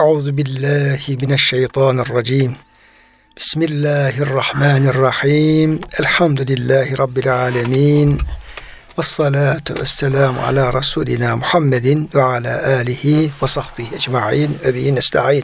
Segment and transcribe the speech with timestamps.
[0.00, 2.56] Euzu billahi mineşşeytanirracim.
[3.36, 5.80] Bismillahirrahmanirrahim.
[6.00, 8.20] Elhamdülillahi rabbil alamin.
[8.98, 15.42] Ve salatu ve selamu ala Resulina Muhammedin ve ala alihi ve sahbihi ecma'in ve bihi.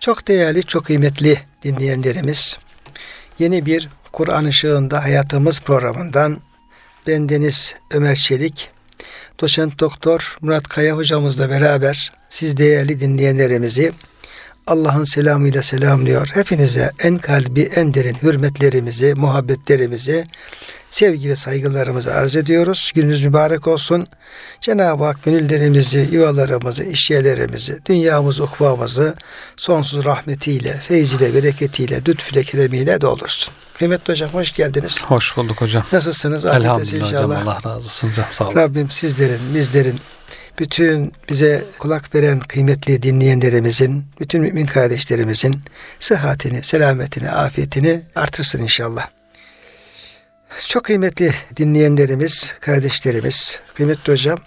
[0.00, 2.58] Çok değerli, çok kıymetli dinleyenlerimiz,
[3.38, 6.40] yeni bir Kur'an ışığında hayatımız programından
[7.06, 8.70] bendeniz Ömer Çelik,
[9.42, 13.92] doçent doktor Murat Kaya hocamızla beraber siz değerli dinleyenlerimizi
[14.66, 16.28] Allah'ın selamıyla selamlıyor.
[16.34, 20.26] Hepinize en kalbi, en derin hürmetlerimizi, muhabbetlerimizi,
[20.90, 22.92] sevgi ve saygılarımızı arz ediyoruz.
[22.94, 24.06] Gününüz mübarek olsun.
[24.60, 29.16] Cenab-ı Hak gönüllerimizi, yuvalarımızı, işyerlerimizi, dünyamızı, ukvamızı
[29.56, 33.54] sonsuz rahmetiyle, feyziyle, bereketiyle, lütfüyle, keremiyle doldursun.
[33.78, 35.04] Kıymetli hocam hoş geldiniz.
[35.04, 35.84] Hoş bulduk hocam.
[35.92, 36.44] Nasılsınız?
[36.46, 38.56] Elhamdülillah hocam Allah razı olsun hocam sağ olun.
[38.56, 40.00] Rabbim sizlerin, bizlerin,
[40.62, 45.60] bütün bize kulak veren kıymetli dinleyenlerimizin, bütün mümin kardeşlerimizin
[46.00, 49.08] sıhhatini, selametini, afiyetini artırsın inşallah.
[50.68, 54.38] Çok kıymetli dinleyenlerimiz, kardeşlerimiz, kıymetli hocam,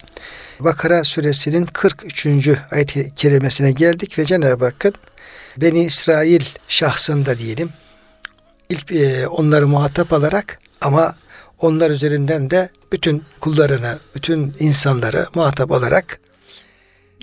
[0.60, 2.26] Bakara suresinin 43.
[2.70, 4.94] ayet-i kerimesine geldik ve Cenab-ı Hakk'ın
[5.56, 7.70] Beni İsrail şahsında diyelim,
[8.68, 11.14] ilk e, onları muhatap alarak ama
[11.60, 16.20] onlar üzerinden de bütün kullarına, bütün insanları muhatap alarak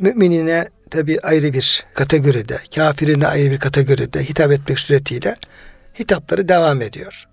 [0.01, 5.35] müminine tabi ayrı bir kategoride, kafirine ayrı bir kategoride hitap etmek suretiyle
[5.99, 7.23] hitapları devam ediyor.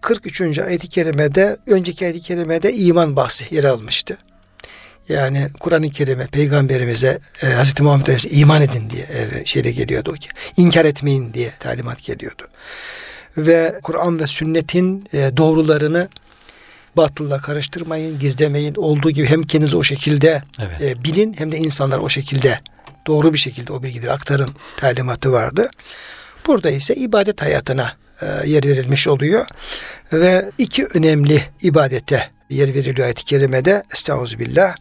[0.00, 0.58] 43.
[0.58, 4.18] ayet-i kerimede, önceki ayet-i kerimede iman bahsi yer almıştı.
[5.08, 7.80] Yani Kur'an-ı Kerim'e, Peygamberimize, e, Hz.
[7.80, 10.14] Muhammed iman edin diye e, şeyde geliyordu.
[10.56, 12.48] İnkar etmeyin diye talimat geliyordu.
[13.36, 16.08] Ve Kur'an ve sünnetin e, doğrularını
[16.96, 18.74] batılla karıştırmayın, gizlemeyin.
[18.74, 20.82] Olduğu gibi hem kendinizi o şekilde evet.
[20.82, 22.58] e, bilin hem de insanlar o şekilde
[23.06, 25.70] doğru bir şekilde o bilgileri aktarın talimatı vardı.
[26.46, 29.46] Burada ise ibadet hayatına e, yer verilmiş oluyor.
[30.12, 33.82] Ve iki önemli ibadete yer veriliyor ayet-i kerimede.
[33.92, 34.74] Estağfirullah.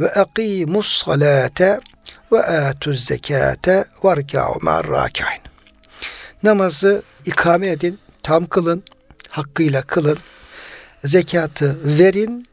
[0.00, 1.80] Ve akimus salate
[2.32, 4.88] ve atuz zekate ve rikâ'u ma'ar
[6.42, 8.82] Namazı ikame edin, tam kılın,
[9.28, 10.18] hakkıyla kılın,
[11.04, 12.46] zekatı verin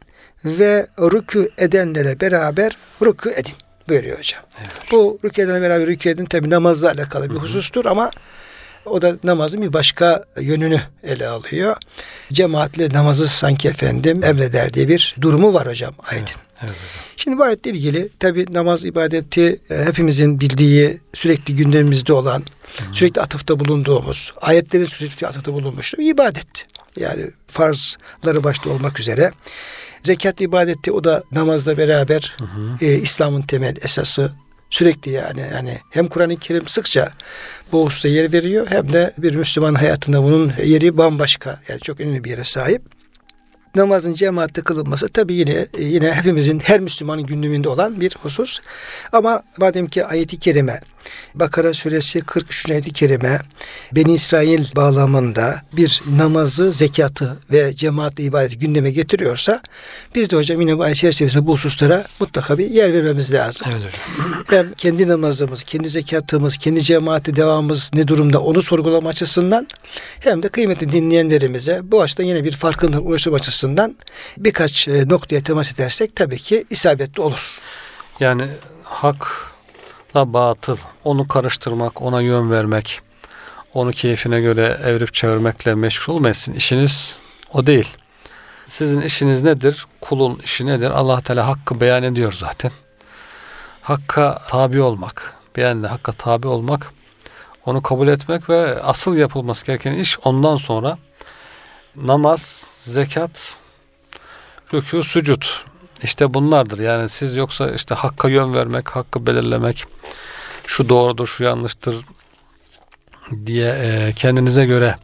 [0.45, 3.53] ve rükü edenlere beraber rükü edin
[3.89, 4.41] buyuruyor hocam.
[4.57, 4.91] Evet.
[4.91, 8.11] Bu rükü edenlere beraber rükü edin tabi namazla alakalı bir husustur ama
[8.85, 11.75] o da namazın bir başka yönünü ele alıyor.
[12.33, 16.35] Cemaatle namazı sanki efendim emreder diye bir durumu var hocam ayetin.
[16.35, 16.75] Evet, evet.
[17.17, 22.83] Şimdi bu ayetle ilgili tabi namaz ibadeti e, hepimizin bildiği sürekli gündemimizde olan Hı.
[22.93, 26.65] sürekli atıfta bulunduğumuz ayetlerin sürekli atıfta bulunmuş bir ibadet.
[26.99, 29.31] Yani farzları başta olmak üzere.
[30.03, 32.85] Zekat ibadeti o da namazla beraber hı hı.
[32.85, 34.31] E, İslam'ın temel esası
[34.69, 37.11] sürekli yani yani hem Kur'an-ı Kerim sıkça
[37.71, 42.23] bu hususta yer veriyor hem de bir Müslüman hayatında bunun yeri bambaşka yani çok önemli
[42.23, 42.81] bir yere sahip
[43.75, 48.59] namazın cemaatte kılınması tabii yine yine hepimizin her Müslümanın gündeminde olan bir husus.
[49.11, 50.79] Ama madem ki ayeti kerime
[51.35, 52.71] Bakara suresi 43.
[52.71, 53.39] ayeti kerime
[53.91, 59.61] Beni İsrail bağlamında bir namazı, zekatı ve cemaatle ibadeti gündeme getiriyorsa
[60.15, 63.67] biz de hocam yine bu ayet çerçevesinde bu hususlara mutlaka bir yer vermemiz lazım.
[63.71, 64.43] Evet hocam.
[64.49, 69.67] Hem kendi namazımız, kendi zekatımız, kendi cemaati devamımız ne durumda onu sorgulama açısından
[70.19, 73.95] hem de kıymetli dinleyenlerimize bu açıdan yine bir farkındalık ulaşım açısından
[74.37, 77.59] birkaç e, noktaya temas edersek tabii ki isabetli olur.
[78.19, 78.47] Yani
[78.83, 79.52] hak
[80.15, 80.77] la batıl.
[81.03, 83.01] Onu karıştırmak, ona yön vermek,
[83.73, 86.53] onu keyfine göre evrip çevirmekle meşgul olmayasın.
[86.53, 87.19] İşiniz
[87.53, 87.97] o değil.
[88.67, 89.85] Sizin işiniz nedir?
[90.01, 90.89] Kulun işi nedir?
[90.89, 92.71] Allah Teala hakkı beyan ediyor zaten.
[93.81, 96.93] Hakka tabi olmak, beyanla hakka tabi olmak,
[97.65, 100.97] onu kabul etmek ve asıl yapılması gereken iş ondan sonra
[101.95, 103.59] namaz, zekat,
[104.73, 105.43] rükû, sucud.
[106.03, 106.79] İşte bunlardır.
[106.79, 109.85] Yani siz yoksa işte hakka yön vermek, hakkı belirlemek,
[110.67, 111.95] şu doğrudur, şu yanlıştır
[113.45, 114.95] diye e, kendinize göre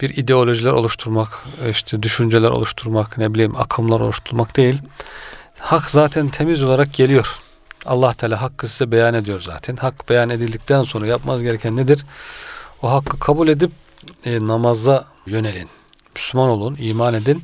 [0.00, 4.82] bir ideolojiler oluşturmak, işte düşünceler oluşturmak, ne bileyim akımlar oluşturmak değil.
[5.58, 7.40] Hak zaten temiz olarak geliyor.
[7.86, 9.76] Allah Teala hakkı size beyan ediyor zaten.
[9.76, 12.06] Hak beyan edildikten sonra yapmaz gereken nedir?
[12.82, 13.70] O hakkı kabul edip
[14.24, 15.68] e, namaza yönelin.
[16.14, 17.42] Müslüman olun, iman edin.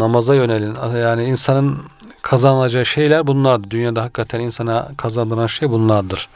[0.00, 0.76] Namaza yönelin.
[0.98, 1.78] Yani insanın
[2.22, 3.70] kazanacağı şeyler bunlardır.
[3.70, 6.28] Dünyada hakikaten insana kazandıran şey bunlardır.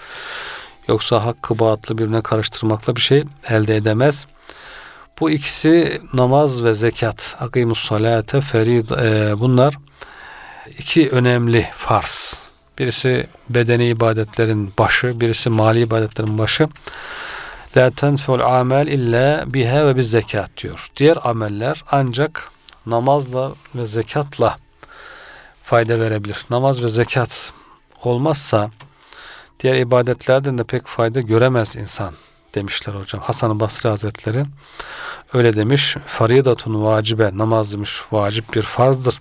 [0.88, 4.26] Yoksa hakkı batlı birbirine karıştırmakla bir şey elde edemez.
[5.20, 9.78] Bu ikisi namaz ve zekat, akimus salate, ferid e, bunlar
[10.78, 12.40] iki önemli farz.
[12.78, 16.68] Birisi bedeni ibadetlerin başı, birisi mali ibadetlerin başı.
[17.76, 20.88] La tenfeul amel illa biha ve biz zekat diyor.
[20.96, 22.50] Diğer ameller ancak
[22.86, 24.58] namazla ve zekatla
[25.62, 26.46] fayda verebilir.
[26.50, 27.52] Namaz ve zekat
[28.02, 28.70] olmazsa
[29.60, 32.14] diğer ibadetlerden de pek fayda göremez insan
[32.54, 33.22] demişler hocam.
[33.22, 34.44] Hasan-ı Basri Hazretleri
[35.32, 35.96] öyle demiş.
[36.06, 39.20] Faridatun vacibe namaz demiş vacip bir farzdır.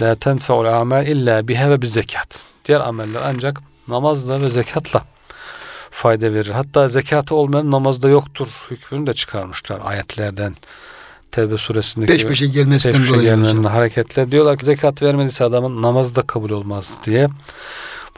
[0.00, 2.46] La tenfeul amel illa biha ve biz zekat.
[2.64, 5.04] Diğer ameller ancak namazla ve zekatla
[5.90, 6.50] fayda verir.
[6.50, 10.56] Hatta zekatı olmayan namazda yoktur hükmünü de çıkarmışlar ayetlerden.
[11.32, 13.28] Tevbe suresindeki Peş peşe gelmesinden peş peşe dolayı.
[13.28, 13.64] gelmenin hocam.
[13.64, 14.30] hareketler.
[14.30, 17.28] Diyorlar ki zekat vermediyse adamın namazı da kabul olmaz diye.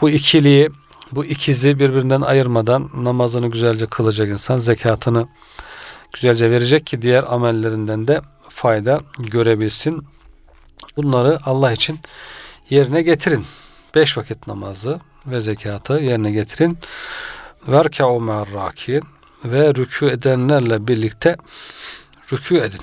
[0.00, 0.70] Bu ikiliyi,
[1.12, 5.28] bu ikizi birbirinden ayırmadan namazını güzelce kılacak insan zekatını
[6.12, 10.04] güzelce verecek ki diğer amellerinden de fayda görebilsin.
[10.96, 11.98] Bunları Allah için
[12.70, 13.44] yerine getirin.
[13.94, 16.78] Beş vakit namazı ve zekatı yerine getirin.
[17.68, 19.02] Verkâ'u me'arrâkin
[19.44, 21.36] ve rükû edenlerle birlikte
[22.28, 22.80] rükû edin.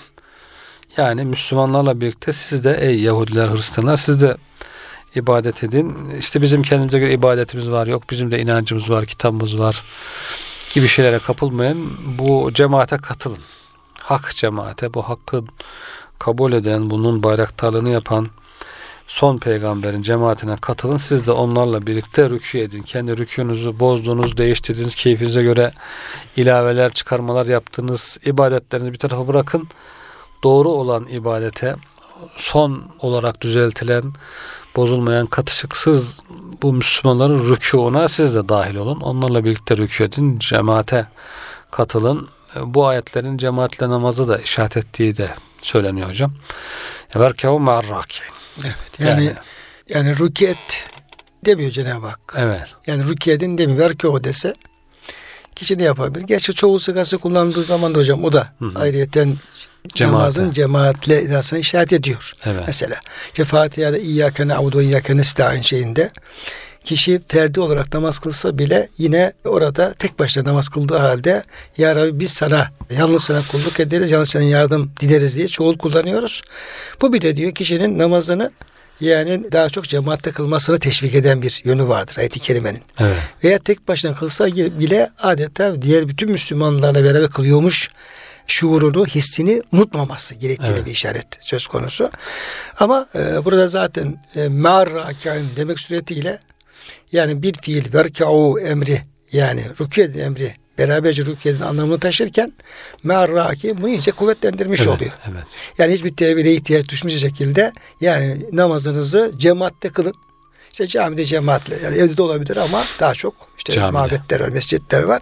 [0.98, 4.38] Yani Müslümanlarla birlikte siz de ey Yahudiler, Hristiyanlar siz de
[5.16, 5.96] ibadet edin.
[6.20, 7.88] İşte bizim kendimize göre ibadetimiz var.
[7.88, 9.84] Yok bizim de inancımız var, kitabımız var
[10.74, 11.92] gibi şeylere kapılmayın.
[12.20, 13.40] Bu cemaate katılın.
[14.00, 15.44] Hak cemaate, bu hakkı
[16.20, 18.28] kabul eden, bunun bayraktarlığını yapan
[19.08, 20.98] son peygamberin cemaatine katılın.
[20.98, 22.82] Siz de onlarla birlikte rükû edin.
[22.82, 24.96] Kendi rükûnuzu bozdunuz, değiştirdiniz.
[24.96, 25.72] Keyfinize göre
[26.36, 28.18] ilaveler, çıkarmalar yaptınız.
[28.26, 29.68] ibadetlerinizi bir tarafa bırakın.
[30.44, 31.76] Doğru olan ibadete
[32.36, 34.14] son olarak düzeltilen,
[34.76, 36.20] bozulmayan, katışıksız
[36.62, 39.00] bu Müslümanların rükûna siz de dahil olun.
[39.02, 40.40] Onlarla birlikte rükû edin.
[40.40, 41.08] Cemaate
[41.72, 42.30] katılın.
[42.62, 45.30] Bu ayetlerin cemaatle namazı da işaret ettiği de
[45.62, 46.34] söyleniyor hocam.
[47.16, 48.26] Verkâhu ma'arrâkin.
[48.66, 48.76] Evet.
[49.00, 49.36] Yani Yani-
[49.90, 50.88] yani, rükiyet
[51.46, 52.34] demiyor Cenab-ı Hak.
[52.38, 52.68] Evet.
[52.88, 53.80] Yani rükiyetin demiyor.
[53.80, 54.54] Ver o dese
[55.58, 56.26] kişi ne yapabilir?
[56.28, 58.80] Gerçi çoğu sigası kullandığı zaman da hocam o da Hı hı.
[58.80, 59.38] ayrıyeten
[59.94, 60.18] Cemaate.
[60.18, 62.34] namazın cemaatle edasını işaret ediyor.
[62.46, 62.64] Evet.
[62.68, 62.96] Mesela
[63.28, 66.12] işte Fatiha'da İyyâke na'budu ve İyyâke nesta'in şeyinde
[66.84, 71.44] kişi ferdi olarak namaz kılsa bile yine orada tek başına namaz kıldığı halde
[71.78, 76.42] Ya Rabbi biz sana yalnız sana kulluk ederiz, yalnız sana yardım dileriz diye çoğul kullanıyoruz.
[77.02, 78.52] Bu bile diyor kişinin namazını
[79.02, 82.82] yani daha çok cemaatte kılmasını teşvik eden bir yönü vardır ayet-i kerimenin.
[83.00, 83.18] Evet.
[83.44, 87.90] Veya tek başına kılsa bile adeta diğer bütün Müslümanlarla beraber kılıyormuş
[88.48, 90.86] şuurunu, hissini unutmaması gerektiğini Evet.
[90.86, 92.12] bir işaret söz konusu.
[92.80, 96.40] Ama e, burada zaten e, mar raki'in demek suretiyle
[97.12, 99.02] yani bir fiil verka'u emri
[99.32, 102.54] yani rükû emri beraberce rükû edin anlamını taşırken
[103.04, 104.90] mar raki bunu iyice kuvvetlendirmiş evet.
[104.90, 105.12] oluyor.
[105.32, 105.44] Evet.
[105.78, 110.14] Yani hiçbir tevhile ihtiyaç düşmeyecek şekilde yani namazınızı cemaatte kılın.
[110.72, 113.92] İşte camide cemaatle yani evde de olabilir ama daha çok işte Camide.
[113.92, 115.22] mabetler var, mescitler var.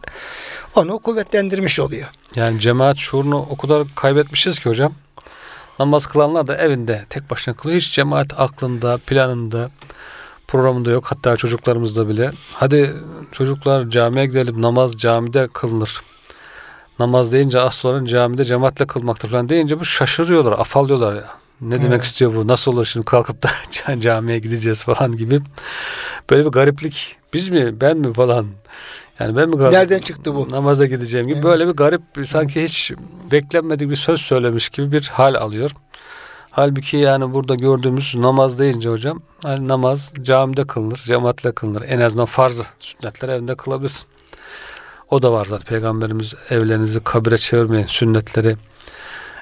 [0.76, 2.08] Onu kuvvetlendirmiş oluyor.
[2.36, 4.94] Yani cemaat şuurunu o kadar kaybetmişiz ki hocam.
[5.80, 7.82] Namaz kılanlar da evinde tek başına kılıyor.
[7.82, 9.70] Hiç cemaat aklında, planında,
[10.48, 11.06] programında yok.
[11.08, 12.32] Hatta çocuklarımızda bile.
[12.54, 12.94] Hadi
[13.32, 14.62] çocuklar camiye gidelim.
[14.62, 16.02] Namaz camide kılınır.
[17.00, 21.30] Namaz deyince sonra camide cemaatle kılmaktır falan deyince bu şaşırıyorlar, afallıyorlar ya.
[21.62, 22.04] Ne demek Evet.
[22.06, 22.48] istiyor bu?
[22.48, 23.50] Nasıl olur şimdi kalkıp da
[24.00, 25.42] camiye gideceğiz falan gibi.
[26.30, 27.18] Böyle bir gariplik.
[27.34, 28.48] Biz mi, ben mi falan.
[29.20, 30.48] Yani ben mi garip, Nereden çıktı bu?
[30.52, 31.44] Namaza gideceğim gibi Evet.
[31.46, 32.92] böyle bir garip sanki hiç
[33.32, 35.72] beklenmedik bir söz söylemiş gibi bir hal alıyor.
[36.56, 41.84] Halbuki yani burada gördüğümüz namaz deyince hocam hani namaz camide kılınır, cemaatle kılınır.
[41.88, 44.06] En azından farzı, sünnetler evinde kılabilirsin.
[45.10, 45.66] O da var zaten.
[45.66, 47.86] Peygamberimiz evlerinizi kabire çevirmeyin.
[47.86, 48.56] Sünnetleri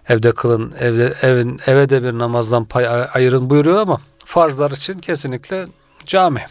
[0.10, 0.74] evde kılın.
[0.80, 5.68] Evde, evin, eve de bir namazdan pay ay- ayırın buyuruyor ama farzlar için kesinlikle
[6.06, 6.46] cami.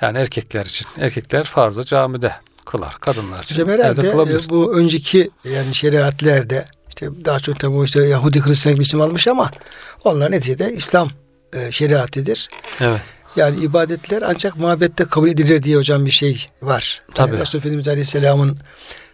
[0.00, 0.86] Yani erkekler için.
[0.98, 2.32] Erkekler farzı camide
[2.66, 2.94] kılar.
[3.00, 4.46] Kadınlar için Hocam evde kılabilir.
[4.46, 6.66] e, bu önceki yani şeriatlerde
[7.00, 9.50] işte daha çok tabii bu işte Yahudi Hristiyan bir isim almış ama
[10.04, 11.10] onlar neticede İslam
[11.52, 12.48] e, şeriatıdır.
[12.80, 13.00] Evet.
[13.36, 17.02] Yani ibadetler ancak mabette kabul edilir diye hocam bir şey var.
[17.14, 17.30] Tabii.
[17.30, 18.58] Yani Resul Efendimiz Aleyhisselam'ın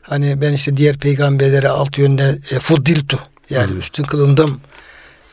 [0.03, 3.77] hani ben işte diğer peygamberlere alt yönde e, fuddiltu yani Hı.
[3.77, 4.61] üstün kılındım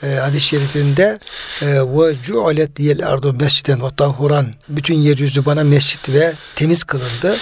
[0.03, 1.19] e, hadis-i şerifinde
[1.61, 7.35] e, ve cu'alet diyel ardu mesciden ve tahuran bütün yeryüzü bana mescit ve temiz kılındı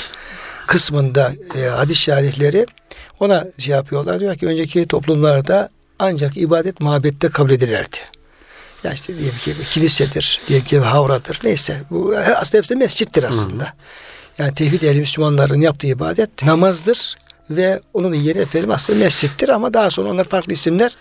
[0.68, 2.66] kısmında e, hadis-i şerifleri
[3.22, 7.98] ona şey yapıyorlar diyor ki önceki toplumlarda ancak ibadet mabette kabul edilirdi.
[8.84, 11.40] Ya işte diyelim ki kilisedir, diyelim ki havradır.
[11.44, 13.74] Neyse bu aslında hepsi mescittir aslında.
[14.38, 17.16] Yani tevhid ehli Müslümanların yaptığı ibadet namazdır
[17.50, 20.96] ve onun yeri efendim aslında mescittir ama daha sonra onlar farklı isimler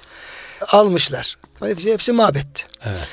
[0.61, 1.39] almışlar.
[1.63, 2.67] Neticede hepsi mabet.
[2.85, 3.09] Evet.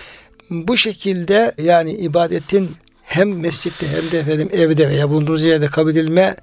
[0.49, 6.35] Bu şekilde yani ibadetin hem mescitte hem de efendim evde veya bulunduğunuz yerde kabul edilme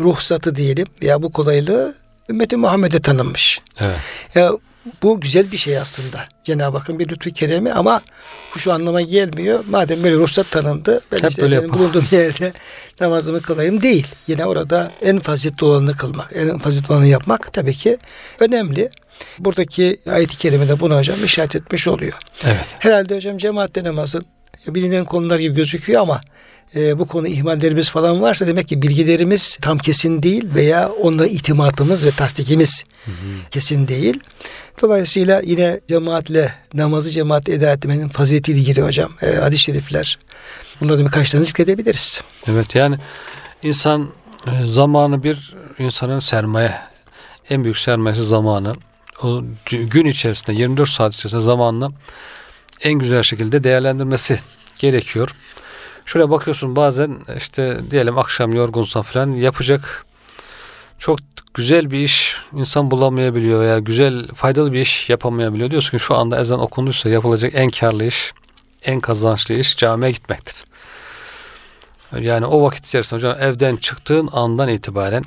[0.00, 1.94] ruhsatı diyelim veya bu kolaylığı
[2.30, 3.60] ümmeti Muhammed'e tanınmış.
[3.80, 3.98] Evet.
[4.34, 4.52] Ya
[5.02, 6.24] bu güzel bir şey aslında.
[6.44, 8.02] Cenab-ı Hakk'ın bir lütfu keremi ama
[8.54, 9.64] bu şu anlama gelmiyor.
[9.70, 12.52] Madem böyle ruhsat tanındı ben Hep işte böyle efendim bulunduğum yerde
[13.00, 14.06] namazımı kılayım değil.
[14.26, 17.98] Yine orada en faziletli olanını kılmak, en faziletli olanı yapmak tabii ki
[18.40, 18.90] önemli.
[19.38, 22.18] Buradaki ayet-i kerimede bunu hocam işaret etmiş oluyor.
[22.44, 22.76] Evet.
[22.78, 24.26] Herhalde hocam cemaatte namazın
[24.66, 26.20] bilinen konular gibi gözüküyor ama
[26.76, 32.06] e, bu konu ihmallerimiz falan varsa demek ki bilgilerimiz tam kesin değil veya onlara itimatımız
[32.06, 32.84] ve tasdikimiz
[33.50, 34.20] kesin değil.
[34.82, 40.18] Dolayısıyla yine cemaatle namazı cemaat eda etmenin faziletiyle ilgili hocam e, hadis-i şerifler
[40.80, 42.20] bunları birkaç tane zikredebiliriz.
[42.48, 42.98] Evet yani
[43.62, 44.10] insan
[44.46, 46.74] e, zamanı bir insanın sermaye
[47.50, 48.74] en büyük sermayesi zamanı.
[49.22, 51.90] O gün içerisinde 24 saat içerisinde zamanını
[52.82, 54.38] en güzel şekilde değerlendirmesi
[54.78, 55.34] gerekiyor.
[56.06, 60.06] Şöyle bakıyorsun bazen işte diyelim akşam yorgunsan falan yapacak
[60.98, 61.18] çok
[61.54, 65.70] güzel bir iş insan bulamayabiliyor veya güzel faydalı bir iş yapamayabiliyor.
[65.70, 68.32] Diyorsun ki şu anda ezan okunduysa yapılacak en karlı iş,
[68.82, 70.64] en kazançlı iş camiye gitmektir.
[72.20, 75.24] Yani o vakit içerisinde hocam evden çıktığın andan itibaren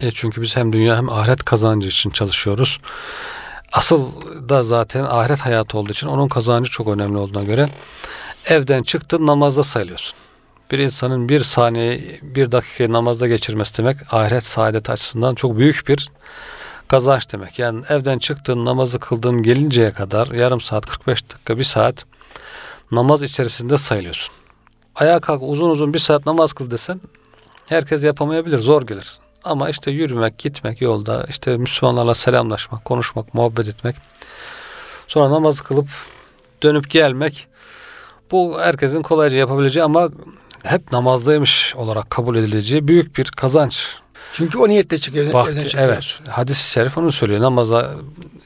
[0.00, 2.78] e çünkü biz hem dünya hem ahiret kazancı için çalışıyoruz.
[3.72, 4.10] Asıl
[4.48, 7.68] da zaten ahiret hayatı olduğu için onun kazancı çok önemli olduğuna göre
[8.48, 10.18] evden çıktın namazda sayılıyorsun.
[10.70, 16.10] Bir insanın bir saniye, bir dakikayı namazda geçirmesi demek ahiret saadeti açısından çok büyük bir
[16.88, 17.58] kazanç demek.
[17.58, 22.04] Yani evden çıktığın, namazı kıldığın gelinceye kadar yarım saat, 45 dakika, bir saat
[22.92, 24.34] namaz içerisinde sayılıyorsun.
[24.94, 27.00] Ayağa kalk uzun uzun bir saat namaz kıl desen
[27.68, 29.18] herkes yapamayabilir, zor gelir.
[29.44, 33.96] Ama işte yürümek, gitmek yolda, işte Müslümanlarla selamlaşmak, konuşmak, muhabbet etmek.
[35.08, 35.88] Sonra namaz kılıp
[36.62, 37.48] dönüp gelmek
[38.30, 40.10] bu herkesin kolayca yapabileceği ama
[40.62, 43.96] hep namazdaymış olarak kabul edileceği büyük bir kazanç.
[44.32, 45.32] Çünkü o niyette çıkıyor.
[45.32, 46.20] Vakti, evet.
[46.28, 47.40] Hadis-i şerif onu söylüyor.
[47.40, 47.94] Namaza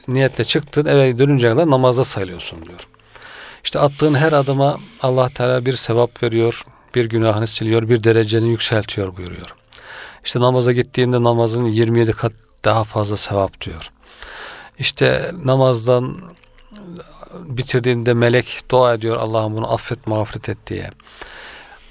[0.07, 2.87] niyetle çıktın eve dönünce kadar namazda sayılıyorsun diyor.
[3.63, 6.63] İşte attığın her adıma Allah Teala bir sevap veriyor,
[6.95, 9.55] bir günahını siliyor, bir dereceni yükseltiyor buyuruyor.
[10.25, 12.33] İşte namaza gittiğinde namazın 27 kat
[12.65, 13.91] daha fazla sevap diyor.
[14.79, 16.17] İşte namazdan
[17.39, 20.89] bitirdiğinde melek dua ediyor Allah'ım bunu affet mağfiret et diye.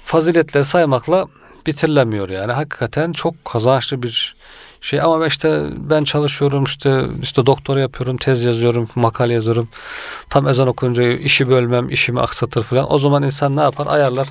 [0.03, 1.27] Faziletleri saymakla
[1.67, 2.51] bitirilemiyor yani.
[2.51, 4.35] Hakikaten çok kazançlı bir
[4.81, 9.69] şey ama işte ben çalışıyorum işte işte doktora yapıyorum, tez yazıyorum, makale yazıyorum.
[10.29, 12.93] Tam ezan okununca işi bölmem, işimi aksatır falan.
[12.93, 13.87] O zaman insan ne yapar?
[13.87, 14.27] Ayarlar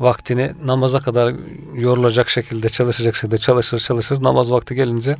[0.00, 1.34] vaktini namaza kadar
[1.74, 4.22] yorulacak şekilde, çalışacak şekilde çalışır çalışır.
[4.22, 5.16] Namaz vakti gelince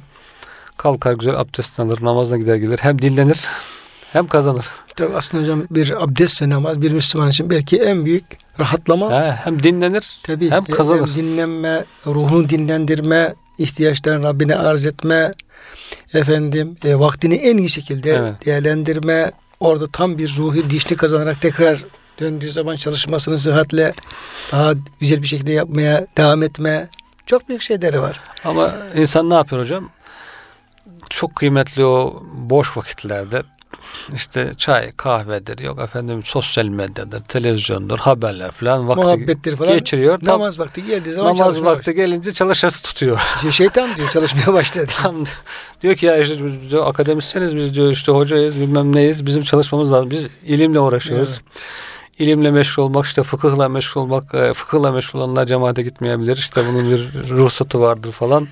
[0.76, 2.78] kalkar güzel abdestini alır, namazına gider gelir.
[2.82, 3.48] Hem dinlenir
[4.12, 4.66] hem kazanır.
[4.96, 8.24] Tabii aslında hocam bir abdest ve namaz bir Müslüman için belki en büyük
[8.60, 9.10] rahatlama.
[9.12, 11.08] He, hem dinlenir Tabii hem kazanır.
[11.08, 15.32] hem dinlenme, ruhunu dinlendirme, ihtiyaçlarını Rabbine arz etme,
[16.14, 18.46] efendim e, vaktini en iyi şekilde Evet.
[18.46, 21.84] değerlendirme, orada tam bir ruhi dişli kazanarak tekrar
[22.20, 23.92] döndüğü zaman çalışmasını sıhhatle
[24.52, 26.88] daha güzel bir şekilde yapmaya devam etme.
[27.26, 28.20] Çok büyük şeyleri var.
[28.44, 29.90] Ama insan ne yapıyor hocam?
[31.10, 33.42] Çok kıymetli o boş vakitlerde
[34.14, 39.78] işte çay, kahvedir, yok efendim sosyal medyadır, televizyondur, haberler falan vakti Muhabbettir falan.
[39.78, 40.20] geçiriyor.
[40.20, 43.16] Tam Namaz vakti geldiği zaman namaz vakti gelince çalışası tutuyor.
[43.16, 43.52] başlıyor.
[43.52, 44.86] Şeytan diyor çalışmaya başladı.
[45.02, 45.24] Tam
[45.82, 49.92] diyor ki ya işte biz diyor, akademisyeniz biz diyor işte hocayız bilmem neyiz bizim çalışmamız
[49.92, 50.10] lazım.
[50.10, 51.40] Biz ilimle uğraşıyoruz.
[52.18, 56.36] İlimle meşgul olmak işte fıkıhla meşgul olmak e, fıkıhla meşgul olanlar cemaate gitmeyebilir.
[56.36, 58.48] İşte bunun bir ruhsatı vardır falan.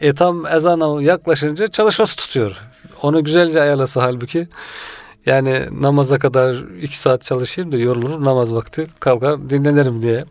[0.00, 2.56] E tam ezana yaklaşınca çalışması tutuyor.
[3.02, 4.48] Onu güzelce ayarlasa halbuki
[5.26, 10.24] yani namaza kadar iki saat çalışayım da yorulur namaz vakti kalkar dinlenirim diye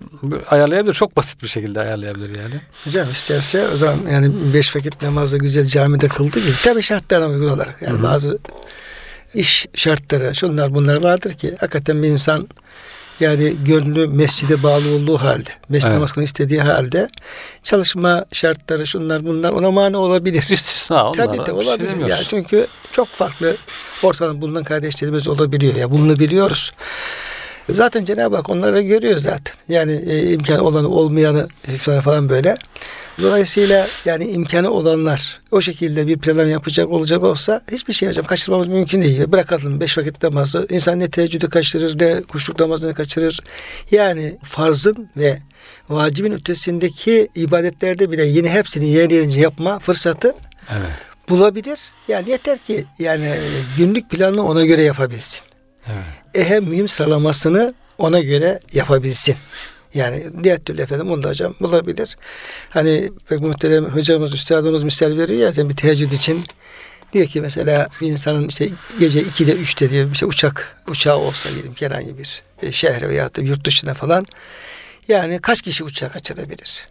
[0.50, 0.94] ayarlayabilir.
[0.94, 2.62] Çok basit bir şekilde ayarlayabilir yani.
[2.84, 6.52] Hocam isterse o zaman yani beş vakit namazı güzel camide kıldı gibi.
[6.64, 7.82] Tabii şartlarına uygun olarak.
[7.82, 8.04] Yani Hı hı.
[8.04, 8.40] bazı
[9.34, 12.48] iş şartları şunlar bunlar vardır ki hakikaten bir insan
[13.22, 15.96] yani gönlü mescide bağlı olduğu halde, mescid Evet.
[15.96, 17.10] namaz istediği halde
[17.64, 20.38] çalışma şartları şunlar bunlar ona mani olabilir.
[20.38, 21.14] İstisna onlar.
[21.14, 21.90] Tabii de şey olabilir.
[21.90, 22.10] demiyoruz.
[22.10, 23.56] yani çünkü çok farklı
[24.04, 25.76] ortadan bulunan kardeşlerimiz olabiliyor.
[25.76, 26.72] Ya bulunabiliyoruz.
[27.70, 29.56] Zaten Cenab-ı Hak onları görüyor zaten.
[29.70, 32.58] Yani e, imkanı olanı olmayanı falan falan böyle.
[33.22, 38.68] Dolayısıyla yani imkanı olanlar o şekilde bir plan yapacak olacak olsa hiçbir şey hocam kaçırmamız
[38.68, 39.32] mümkün değil.
[39.32, 40.68] Bırakalım beş vakit namazı.
[40.70, 43.40] İnsan ne teheccüdü kaçırır ne kuşluk namazını kaçırır.
[43.92, 45.38] Yani farzın ve
[45.90, 50.36] vacibin ötesindeki ibadetlerde bile yine hepsini yer yerince yapma fırsatı
[50.72, 50.92] Evet.
[51.30, 51.80] bulabilir.
[52.08, 53.40] Yani yeter ki yani e,
[53.78, 55.51] günlük planını ona göre yapabilsin.
[55.88, 56.46] Evet.
[56.46, 59.36] Ehem mühim sıralamasını ona göre yapabilsin.
[59.94, 62.18] Yani diğer türlü efendim onu da hocam bulabilir.
[62.70, 66.46] Hani pek muhterem hocamız, üstadımız misal veriyor ya yani bir teheccüd için
[67.14, 68.68] diyor ki mesela bir insanın işte
[69.00, 73.42] gece 2'de 3'te diyor işte uçak uçağı olsa diyelim herhangi bir e, şehre veya da
[73.42, 74.26] yurt dışına falan
[75.08, 76.88] yani kaç kişi uçağı kaçırabilir?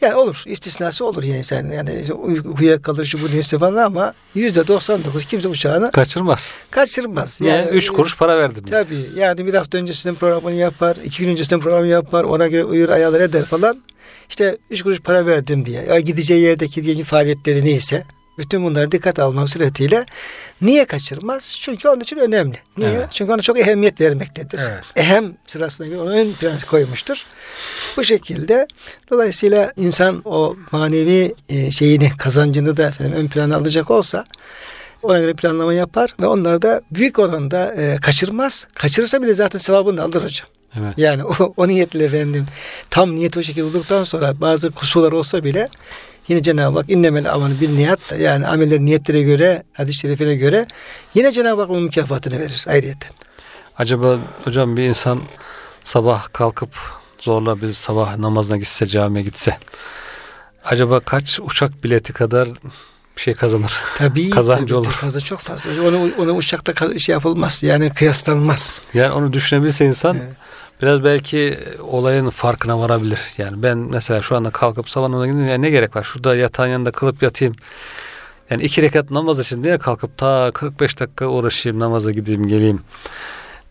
[0.00, 0.42] Yani olur.
[0.46, 5.48] istisnası olur yani sen yani uykuya kalır şu bu neyse falan ama yüzde 99 kimse
[5.48, 6.58] uçağını Kaçırmaz.
[6.70, 7.40] kaçırmaz.
[7.40, 8.64] Yani Yani üç kuruş para verdim.
[8.70, 12.88] Tabii yani bir hafta öncesinden programını yapar, iki gün öncesinden programı yapar, ona göre uyur
[12.88, 13.82] ayarlar eder falan.
[14.28, 15.82] İşte üç kuruş para verdim diye.
[15.82, 18.04] Ya gideceği yerdeki diyelim faaliyetleri neyse
[18.38, 20.06] bütün bunlara dikkat almak suretiyle
[20.62, 21.58] niye kaçırmaz?
[21.60, 22.56] Çünkü onun için önemli.
[22.76, 22.90] Niye?
[22.90, 23.06] Evet.
[23.10, 24.60] Çünkü ona çok ehemmiyet vermektedir.
[24.72, 24.84] Evet.
[24.96, 27.24] Ehem sırasına göre onu ön plana koymuştur.
[27.96, 28.66] Bu şekilde
[29.10, 34.24] dolayısıyla insan o manevi e, şeyini kazancını da efendim, ön plana alacak olsa
[35.02, 38.66] ona göre planlama yapar ve onları da büyük oranda e, kaçırmaz.
[38.74, 40.48] Kaçırırsa bile zaten sevabını alır hocam.
[40.80, 40.98] Evet.
[40.98, 42.46] Yani o, o niyetle efendim
[42.90, 45.68] tam niyet o şekilde olduktan sonra bazı kusurlar olsa bile
[46.28, 50.66] yine Cenab-ı Hak innemel amanı bir niyat yani ameller niyetlere göre hadis-i şerifine göre
[51.14, 53.10] yine Cenab-ı Hak onun mükafatını verir ayrıyeten.
[53.78, 55.20] Acaba hocam bir insan
[55.84, 56.70] sabah kalkıp
[57.18, 59.58] zorla bir sabah namazına gitse camiye gitse
[60.66, 62.48] acaba kaç uçak bileti kadar
[63.16, 63.80] bir şey kazanır?
[63.96, 64.90] Tabii Kazancı tabii, olur.
[64.90, 65.70] Fazla çok fazla.
[65.88, 67.62] Onu, onu uçakta şey yapılmaz.
[67.62, 68.80] Yani kıyaslanmaz.
[68.94, 70.36] Yani onu düşünebilse insan Evet.
[70.82, 73.20] Biraz belki olayın farkına varabilir.
[73.38, 76.04] Yani ben mesela şu anda kalkıp sabah namazına gideyim ya ne gerek var?
[76.04, 77.54] Şurada yatağın yanında kılıp yatayım.
[78.50, 82.80] Yani iki rekat namaz için diye kalkıp ta 45 dakika uğraşayım namaza gideyim geleyim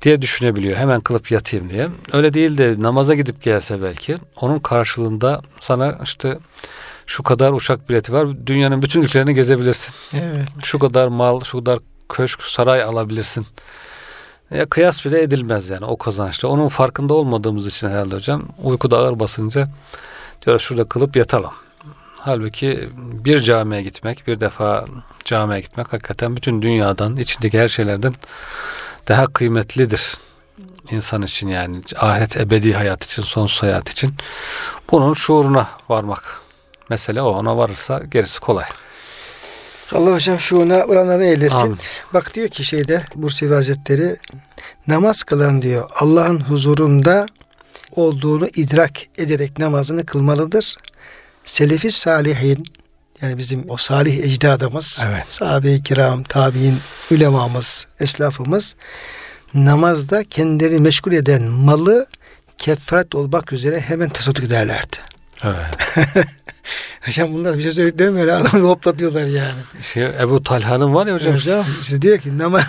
[0.02, 0.78] diye düşünebiliyor.
[0.78, 1.88] Hemen kılıp yatayım diye.
[2.14, 6.40] Öyle değil de namaza gidip gelse belki onun karşılığında sana işte
[7.06, 8.28] şu kadar uçak bileti var.
[8.46, 9.94] Dünyanın bütün ülkelerini gezebilirsin.
[10.14, 10.48] Evet.
[10.64, 13.46] Şu kadar mal, şu kadar köşk, saray alabilirsin.
[14.52, 16.48] Ya kıyas bile edilmez yani o kazançla.
[16.48, 19.70] Onun farkında olmadığımız için herhalde hocam uykuda ağır basınca
[20.46, 21.52] diyor şurada kılıp yatalım.
[22.20, 24.86] Halbuki bir camiye gitmek, bir defa
[25.26, 28.14] camiye gitmek hakikaten bütün dünyadan, içindeki her şeylerden
[29.08, 30.18] daha kıymetlidir.
[30.92, 34.14] insan için yani ahiret ebedi hayat için, sonsuz hayat için.
[34.92, 36.42] Bunun şuuruna varmak.
[36.90, 37.30] Mesele o.
[37.30, 38.66] Ona varırsa gerisi kolay.
[39.92, 41.58] Allah hocam şuuna oranlarını eylesin.
[41.58, 41.78] Amin.
[42.14, 44.16] Bak diyor ki şeyde Bursevi Hazretleri
[44.88, 47.26] namaz kılan diyor Allah'ın huzurunda
[47.92, 50.76] olduğunu idrak ederek namazını kılmalıdır.
[51.44, 52.64] Selefi salihin
[53.22, 55.26] yani bizim o salih ecdadımız, Evet.
[55.30, 56.78] sahabe-i kiram, tabi'in,
[57.12, 58.76] ulemamız, eslafımız
[59.54, 62.08] namazda kendileri meşgul eden malı
[62.58, 64.98] kefaret olmak üzere hemen tasadduk ederlerdi.
[65.44, 66.26] Evet.
[67.06, 68.22] Hocam bunlar bir şey söyledik değil mi?
[68.22, 69.60] Öyle adamı hoplatıyorlar yani.
[69.82, 71.34] Şey, Ebu Talha'nın var ya hocam.
[71.34, 72.64] Hocam işte diyor ki namaz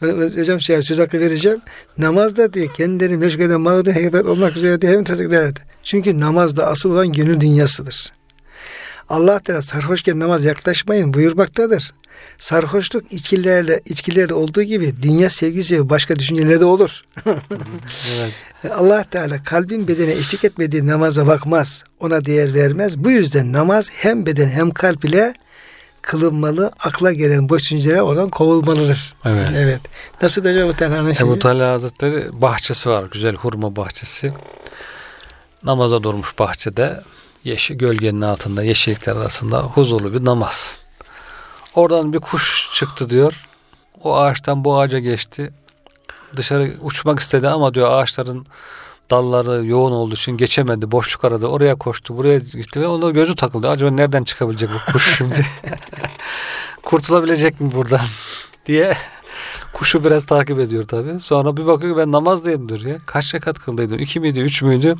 [0.36, 1.60] hocam şey söz hakkı vereceğim.
[1.98, 5.60] Namazda diyor kendileri meşgul eden malı da hekefet olmak üzere diye hemen tasdik ederdi.
[5.82, 8.12] Çünkü namazda asıl olan gönül dünyasıdır.
[9.08, 11.92] Allah Teala sarhoşken namaz yaklaşmayın buyurmaktadır.
[12.38, 17.04] Sarhoşluk içkilerle içkilerle olduğu gibi dünya sevgisi ve başka düşüncelerde olur.
[18.16, 18.32] Evet.
[18.70, 21.84] Allah Teala kalbin bedene eşlik etmediği namaza bakmaz.
[22.00, 22.98] Ona değer vermez.
[22.98, 25.34] Bu yüzden namaz hem beden hem kalp ile
[26.02, 26.72] kılınmalı.
[26.84, 29.14] Akla gelen boş düşünceler oradan kovulmalıdır.
[29.24, 29.48] Evet.
[29.56, 29.80] Evet.
[30.22, 31.28] Nasıl da Ebu Talha'nın şeyi?
[31.30, 33.04] Ebu Talha Hazretleri bahçesi var.
[33.12, 34.32] Güzel hurma bahçesi.
[35.62, 37.00] Namaza durmuş bahçede.
[37.44, 40.78] Yeşil, gölgenin altında, yeşillikler arasında huzurlu bir namaz.
[41.74, 43.46] Oradan bir kuş çıktı diyor.
[44.02, 45.52] O ağaçtan bu ağaca geçti.
[46.36, 48.46] Dışarı uçmak istedi ama diyor ağaçların
[49.10, 50.92] dalları yoğun olduğu için geçemedi.
[50.92, 51.46] Boşluk aradı.
[51.46, 52.16] Oraya koştu.
[52.16, 53.68] Buraya gitti ve onda gözü takıldı.
[53.68, 55.46] Acaba nereden çıkabilecek bu kuş şimdi?
[56.82, 58.00] Kurtulabilecek mi buradan?
[58.66, 58.96] diye
[59.72, 61.20] kuşu biraz takip ediyor tabi.
[61.20, 62.96] Sonra bir bakıyor ben namazdayım diyor ya.
[63.06, 63.98] Kaç rekat kıldıydım?
[63.98, 64.96] İki miydi, üç müydü?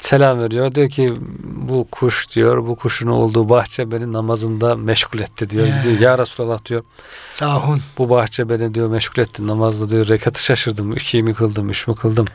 [0.00, 0.74] Selam veriyor.
[0.74, 5.66] Diyor ki bu kuş diyor, bu kuşun olduğu bahçe beni namazımda meşgul etti diyor.
[5.66, 5.84] Ya.
[5.84, 6.84] Diyor, ya Resulallah diyor.
[7.28, 7.80] Sahun.
[7.98, 10.08] Bu bahçe beni diyor meşgul etti namazda diyor.
[10.08, 10.92] Rekatı şaşırdım.
[10.92, 12.26] İkiyi mi kıldım, üç mü kıldım?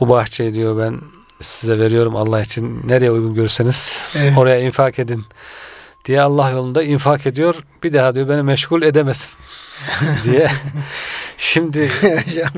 [0.00, 1.00] Bu bahçeyi diyor ben
[1.40, 2.80] size veriyorum Allah için.
[2.88, 4.38] Nereye uygun görürseniz Evet.
[4.38, 5.24] oraya infak edin
[6.04, 7.54] diye Allah yolunda infak ediyor.
[7.82, 9.30] Bir daha diyor beni meşgul edemesin
[10.24, 10.50] diye.
[11.38, 12.50] Şimdi hocam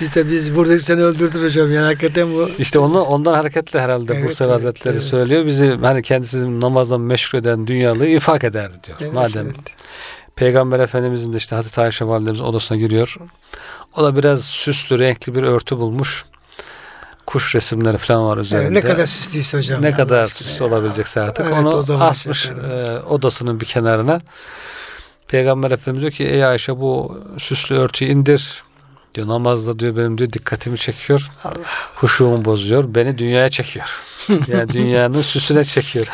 [0.00, 1.72] biz de biz burada seni öldürdür hocam.
[1.72, 2.48] Yani hakikaten bu.
[2.58, 5.04] işte onu ondan hareketle herhalde Evet, Bursa evet, Hazretleri evet.
[5.04, 5.46] söylüyor.
[5.46, 8.98] Bizi hani kendisini namazdan meşgul eden dünyalığı infak ederdi diyor.
[9.00, 9.76] Evet, Madem evet.
[10.36, 13.16] Peygamber Efendimizin de işte Hazreti Ayşe validemizin odasına giriyor.
[13.96, 16.24] O da biraz süslü, renkli bir örtü bulmuş.
[17.26, 18.66] Kuş resimleri falan var üzerinde.
[18.66, 19.82] Evet, ne kadar süslüyse hocam.
[19.82, 20.70] ne kadar süslü ya.
[20.70, 24.20] olabilecekse artık Evet, onu asmış e, odasının bir kenarına.
[25.32, 28.64] Peygamber Efendimiz diyor ki ey Ayşe bu süslü örtüyü indir.
[29.14, 31.30] Diyor namazda diyor benim diyor dikkatimi çekiyor.
[31.44, 31.54] Allah.
[31.94, 32.94] Huşuğumu bozuyor.
[32.94, 34.02] Beni dünyaya çekiyor.
[34.48, 36.06] yani dünyanın süsüne çekiyor.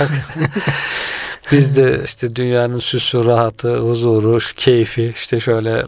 [1.53, 5.85] Biz de işte dünyanın süsü, rahatı, huzuru, keyfi işte şöyle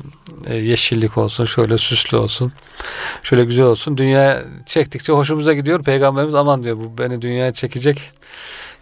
[0.46, 2.52] e, yeşillik olsun, şöyle süslü olsun.
[3.22, 3.96] Şöyle güzel olsun.
[3.96, 5.82] Dünya çektikçe hoşumuza gidiyor.
[5.82, 8.12] Peygamberimiz aman diyor bu beni dünyaya çekecek.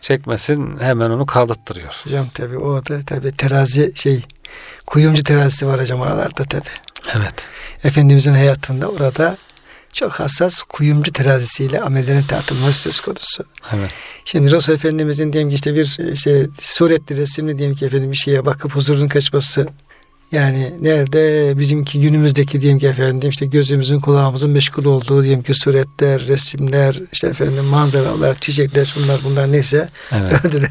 [0.00, 2.00] Çekmesin hemen onu kaldırttırıyor.
[2.04, 4.24] Hocam tabi orada tabi terazi şey
[4.87, 6.68] kuyumcu terazisi var hocam oralarda tabi.
[7.14, 7.47] Evet.
[7.85, 9.37] Efendimizin hayatında orada
[9.92, 13.44] çok hassas kuyumcu terazisiyle amellerin tartılması söz konusu.
[13.73, 13.90] Evet.
[14.25, 18.47] Şimdi Resul Efendimizin diyelim ki işte bir işte suretli resimli diyelim ki efendim bir şeye
[18.47, 19.68] bakıp huzurun kaçması
[20.33, 26.27] yani nerede bizimki günümüzdeki diyelim ki efendim işte gözümüzün kulağımızın meşgul olduğu diyelim ki suretler,
[26.27, 30.44] resimler, işte efendim manzaralar, çiçekler, şunlar bunlar neyse Evet.
[30.44, 30.71] öldüler.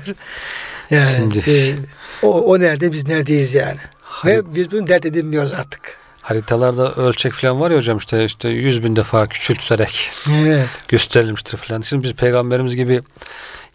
[0.90, 1.76] Yani Şimdi- e,
[2.24, 3.80] o, o nerede biz neredeyiz yani.
[4.26, 5.98] Ve biz bunu dert edinmiyoruz artık.
[6.22, 10.10] Haritalarda ölçek falan var ya hocam işte işte yüz bin defa küçülterek
[10.42, 10.68] Evet.
[10.88, 11.82] gösterilmiştir falan.
[11.82, 13.02] Şimdi biz peygamberimiz gibi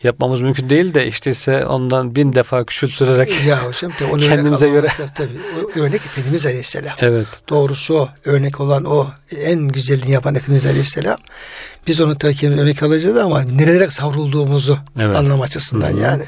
[0.02, 4.68] yapmamız mümkün değil de işte ise ondan bin defa küçülterek Ya hocam de onu Kendimize
[4.68, 4.86] göre.
[5.14, 6.94] Tabii, örnek Efendimiz Aleyhisselam.
[6.98, 8.08] evet Doğrusu o.
[8.24, 9.06] Örnek olan o.
[9.36, 11.16] En güzelini yapan Efendimiz Aleyhisselam.
[11.86, 15.16] Biz onu tabii örnek alacağız ama nerelere savrulduğumuzu Evet.
[15.16, 16.00] anlam açısından hı.
[16.00, 16.24] yani.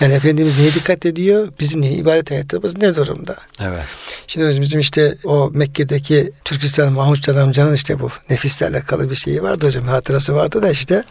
[0.00, 1.48] Yani Efendimiz neye dikkat ediyor?
[1.60, 3.36] Bizim ibadet hayatımız ne durumda?
[3.60, 3.84] evet
[4.26, 9.42] Şimdi bizim işte o Mekke'deki Türkistan Mahmut Can amcanın işte bu nefisle alakalı bir şeyi
[9.42, 9.84] vardı hocam.
[9.84, 11.04] Hatırası vardı da işte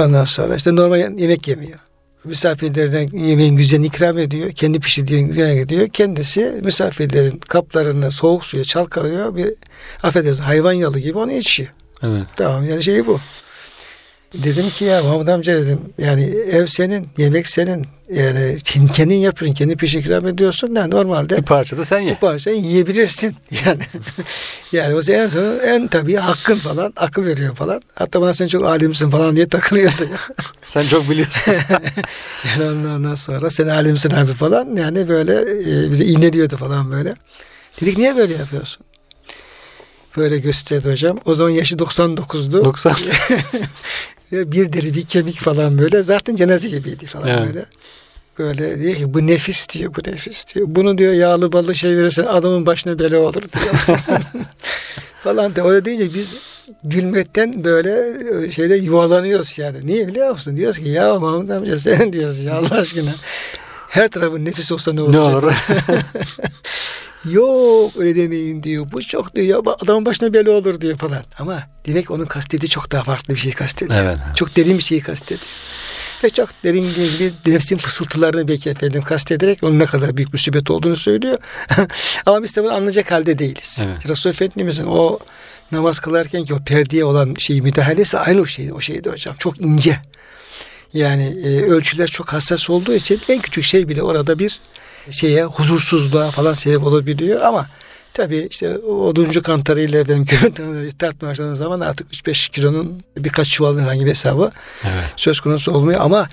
[0.00, 1.78] ondan sonra işte normal yemek yemiyor.
[2.24, 4.52] Misafirlerine yemeğin güzelini ikram ediyor.
[4.52, 5.88] Kendi pişirdiği güzel gidiyor.
[5.88, 9.36] Kendisi misafirlerin kaplarını soğuk suya çalkalıyor.
[9.36, 9.54] Bir
[10.02, 11.72] affedersin hayvan yalı gibi onu içiyor.
[12.02, 13.20] evet Tamam yani şey bu.
[14.34, 17.86] Dedim ki ya Mahmut amca dedim yani ev senin, yemek senin.
[18.14, 18.56] Yani
[18.92, 20.74] kendin yapıyorsun, kendi pişir ikram ediyorsun.
[20.74, 22.14] Yani normalde bir parça da sen ye.
[22.16, 23.36] bu parçayı yiyebilirsin
[23.66, 23.82] yani.
[24.72, 27.82] yani o en son en tabii hakkın falan akıl veriyor falan.
[27.94, 30.08] Hatta bana sen çok alimsin falan diye takılıyordu.
[30.62, 31.54] Sen çok biliyorsun.
[32.58, 32.64] yani
[32.94, 35.34] ondan sonra sen alimsin abi falan yani böyle
[35.86, 37.14] e, bize iğneliyordu falan böyle.
[37.80, 38.86] Dedik niye böyle yapıyorsun?
[40.16, 41.18] Böyle gösterdi hocam.
[41.24, 42.64] O zaman yaşı 99'du.
[42.64, 42.94] 90.
[44.32, 46.02] Ve bir deri bir kemik falan böyle.
[46.02, 47.46] Zaten cenaze gibiydi falan Evet.
[47.46, 47.64] böyle.
[48.38, 50.66] Böyle diyor ki bu nefis diyor bu nefis diyor.
[50.70, 53.98] Bunu diyor yağlı ballı şey verirsen adamın başına bela olur diyor.
[55.24, 55.70] falan diyor.
[55.70, 56.36] Öyle deyince biz
[56.84, 58.14] gülmekten böyle
[58.46, 59.86] e, şeyde yuvalanıyoruz yani.
[59.86, 60.56] Niye biliyor musun?
[60.56, 63.14] Diyoruz ki ya Mahmut amca sen diyoruz ya Allah aşkına.
[63.88, 65.44] Her tarafın nefis olsa ne ne olacak?
[65.44, 65.52] olur?
[67.24, 68.86] Yok öyle demeyin diyor.
[68.92, 71.22] Bu çok diyor ya adamın başına bela olur diyor falan.
[71.38, 74.00] Ama demek onun kastediği çok daha farklı bir şey kastediyor.
[74.02, 74.18] evet.
[74.36, 75.50] Çok derin bir şeyi kastediyor.
[76.24, 80.96] Ve çok derin gibi nefsin fısıltılarını belki efendim kastederek onun ne kadar büyük musibet olduğunu
[80.96, 81.38] söylüyor.
[82.26, 83.80] Ama biz de bunu anlayacak halde değiliz.
[83.84, 84.08] Evet.
[84.08, 85.18] Resul Efendimiz'in o
[85.72, 89.36] namaz kılarken ki o perdeye olan şey müdahalesi aynı o şeydi, o şeydi hocam.
[89.38, 89.98] Çok ince.
[90.92, 94.60] Yani e, ölçüler çok hassas olduğu için en küçük şey bile orada bir
[95.10, 97.66] şeye huzursuzluğa falan sebep olabiliyor ama
[98.14, 103.82] tabii işte o oduncu kantarıyla efendim kömür tartmaya başladığınız zaman artık 3-5 kilonun birkaç çuvalın
[103.82, 104.50] herhangi bir hesabı
[104.84, 105.04] Evet.
[105.16, 106.28] söz konusu olmuyor ama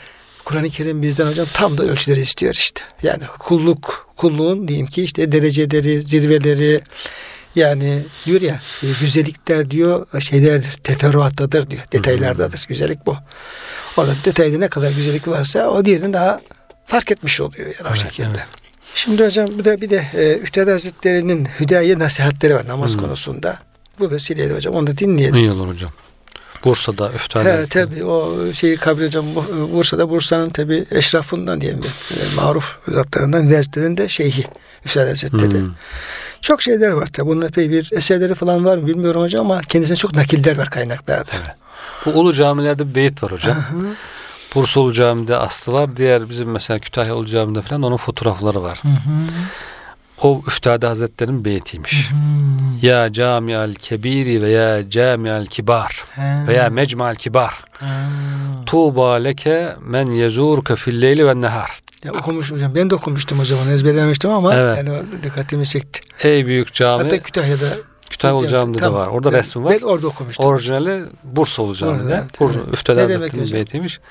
[0.46, 2.82] Kur'an-ı Kerim bizden hocam tam da ölçüleri istiyor işte.
[3.04, 6.82] Yani kulluk, kulluğun diyeyim ki işte dereceleri, zirveleri
[7.56, 11.82] yani diyor ya e, güzellikler diyor şeylerdir, teferruattadır diyor.
[11.92, 12.66] Detaylardadır.
[12.70, 13.18] Güzellik bu.
[13.98, 16.40] Orada detayda ne kadar güzellik varsa o diğerini daha
[16.86, 18.28] fark etmiş oluyor yani o Evet, şekilde.
[18.28, 18.46] evet.
[18.96, 22.98] Şimdi hocam bir de bir de e, Üstad Hazretleri'nin hüdaye nasihatleri var namaz Hı.
[22.98, 23.60] konusunda.
[24.00, 25.36] Bu vesileyle hocam onu da dinleyelim.
[25.36, 25.92] İyi olur hocam.
[26.66, 27.66] Bursa'da He, Üftade.
[27.70, 31.82] tabii o şeyi kabri hocam Bu- Bursa'da Bursa'nın tabii eşrafından diyelim
[32.12, 34.44] e, maruf zatlarından üniversitenin de şeyhi
[34.86, 35.52] Üstad Hazretleri.
[35.62, 35.74] Hmm.
[36.42, 37.28] Çok şeyler var tabii.
[37.28, 41.32] Bunun epey bir eserleri falan var mı bilmiyorum hocam ama kendisine çok nakiller var kaynaklarda.
[41.36, 41.56] Evet.
[42.06, 43.58] Bu Ulu camilerde bir beyit var hocam.
[43.58, 43.76] Aha.
[44.56, 45.98] Bursa Ulu Cami'de aslı var.
[45.98, 48.80] Diğer bizim mesela Kütahya Ulu Cami'de falan onun fotoğrafları var.
[48.84, 49.26] Hı hı.
[50.22, 52.12] O Üftade Hazretleri'nin beytiymiş.
[52.12, 52.18] Hmm.
[52.82, 56.46] Ya camial kebiri ve ya camial kibar Ha.
[56.48, 57.54] ve ya mecmal kibar.
[57.80, 57.88] Ha.
[58.66, 61.72] Tuğba leke men yezurke fil leyli ve nehar.
[62.06, 62.76] Ya okumuşum hocam.
[62.76, 63.70] Ben de okumuştum o zaman.
[63.70, 64.78] Ezberlemiştim ama Evet.
[64.78, 66.00] yani dikkatimi çekti.
[66.28, 67.04] Ey büyük cami.
[67.04, 67.66] Hatta Kütahya'da
[68.10, 68.42] Kütahya
[68.74, 68.94] de Tamam.
[69.00, 69.08] var.
[69.08, 69.74] Orada Ben- resmi var.
[69.82, 70.46] Ben orada okumuştum.
[70.46, 72.24] Orijinali Bursa Ulu Cami'de.
[72.40, 73.10] Orada, Bursa, evet.
[73.10, 74.02] Demek Hazretleri'nin hocam?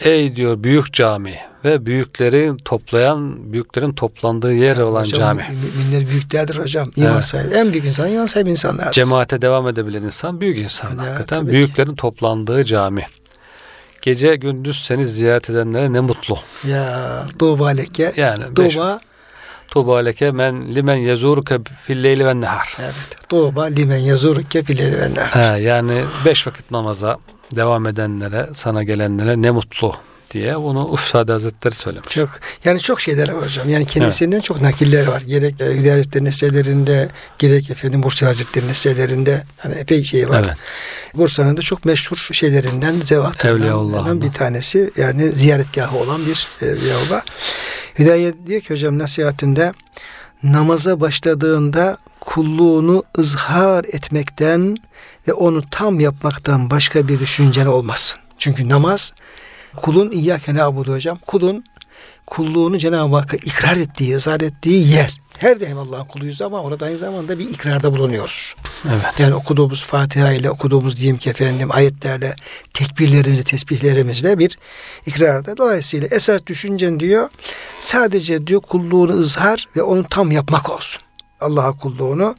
[0.00, 5.46] Ey diyor büyük cami ve büyükleri toplayan, büyüklerin toplandığı yer olan Hocam, cami.
[5.76, 6.90] Müminler büyüklerdir hocam.
[6.96, 7.24] İman Evet.
[7.24, 7.54] sahibi.
[7.54, 8.92] En büyük insan iman sahibi insanlardır.
[8.92, 10.90] Cemaate devam edebilen insan büyük insan.
[10.90, 13.02] Ya, Hakikaten tabii büyüklerin toplandığı cami.
[14.02, 16.38] Gece gündüz seni ziyaret edenlere ne mutlu.
[16.68, 18.12] Ya Doğba leke.
[18.16, 18.98] Yani Doğba
[19.68, 22.76] Tuğba leke men limen yezuruke fil leyli ve nehar.
[22.80, 23.28] Evet.
[23.28, 27.18] Tuğba limen yazuruke fileli ve He, yani beş vakit namaza
[27.54, 29.94] devam edenlere, sana gelenlere ne mutlu
[30.30, 32.08] diye bunu Ufsade Hazretleri söylemiş.
[32.08, 32.30] Çok
[32.64, 33.68] yani çok şeyler var hocam.
[33.68, 35.20] Yani kendisinden çok nakiller var.
[35.20, 40.44] Gerek e, Hülya Hazretleri'nin eserlerinde, gerek efendim Bursa Hazretleri'nin eserlerinde hani epey şey var.
[40.46, 40.56] Evet.
[41.14, 43.00] Bursa'nın da çok meşhur şeylerinden,
[43.44, 44.22] Evliyaullah'ından.
[44.22, 44.90] bir tanesi.
[44.96, 47.22] Yani ziyaretgahı olan bir Evliyaullah.
[47.98, 49.72] Hüdayet diyor ki hocam nasihatinde
[50.42, 54.76] namaza başladığında kulluğunu ızhar etmekten
[55.28, 58.18] ve onu tam yapmaktan başka bir düşüncen olmasın.
[58.38, 59.12] Çünkü namaz
[59.76, 61.18] kulun İyyâke nâbudu hocam.
[61.26, 61.64] Kulun
[62.26, 65.20] kulluğunu Cenab-ı Hakk'a ikrar ettiği, ızhar ettiği yer.
[65.38, 68.54] Her daim Allah'ın kuluyuz ama orada aynı zamanda bir ikrarda bulunuyoruz.
[68.88, 69.20] Evet.
[69.20, 72.34] Yani okuduğumuz Fatiha ile okuduğumuz diyeyim ki efendim ayetlerle,
[72.74, 74.58] tekbirlerimizle, tesbihlerimizle bir
[75.06, 75.56] ikrarda.
[75.56, 77.28] Dolayısıyla esas düşüncen diyor
[77.80, 81.05] sadece diyor kulluğunu ızhar ve onu tam yapmak olsun.
[81.40, 82.34] Allah'a kulluğunu.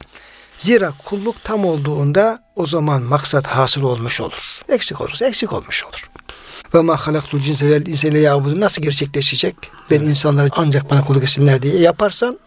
[0.58, 4.60] Zira kulluk tam olduğunda o zaman maksat hasıl olmuş olur.
[4.68, 6.10] Eksik olursa eksik olmuş olur.
[6.74, 9.56] Ve ma halaktul cinse vel insele yabudu nasıl gerçekleşecek?
[9.90, 12.38] Ben insanları ancak bana kulluk etsinler diye yaparsan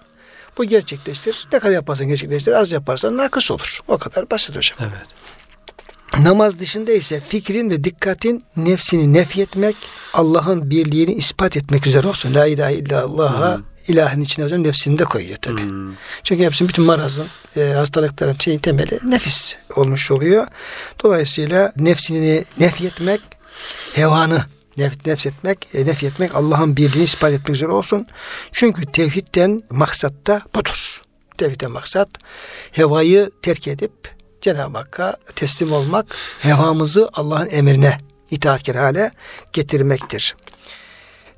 [0.57, 1.47] bu gerçekleştir.
[1.53, 2.51] Ne kadar yaparsan gerçekleştir.
[2.51, 3.79] Az yaparsan nakıs olur.
[3.87, 4.77] O kadar basit hocam.
[4.79, 5.07] Evet.
[6.25, 9.75] Namaz dışında ise fikrin ve dikkatin nefsini nefyetmek,
[10.13, 12.33] Allah'ın birliğini ispat etmek üzere olsun.
[12.33, 13.59] La ilahe illallah'a.
[13.87, 15.61] İlahın içine hocam nefsini de koyuyor tabi.
[15.61, 15.93] Hmm.
[16.23, 20.47] Çünkü hepsinin bütün marazın, e, hastalıkların şeyin temeli nefis olmuş oluyor.
[21.03, 23.21] Dolayısıyla nefsini nefyetmek,
[23.93, 24.45] hevanı
[24.77, 28.07] nef, nefsetmek, e, nefyetmek Allah'ın birliğini ispat etmek üzere olsun.
[28.51, 31.01] Çünkü tevhidden maksat da budur.
[31.37, 32.09] Tevhidden maksat
[32.71, 36.05] hevayı terk edip Cenab-ı Hakk'a teslim olmak,
[36.39, 37.97] hevamızı Allah'ın emrine
[38.31, 39.11] itaatkar hale
[39.53, 40.35] getirmektir.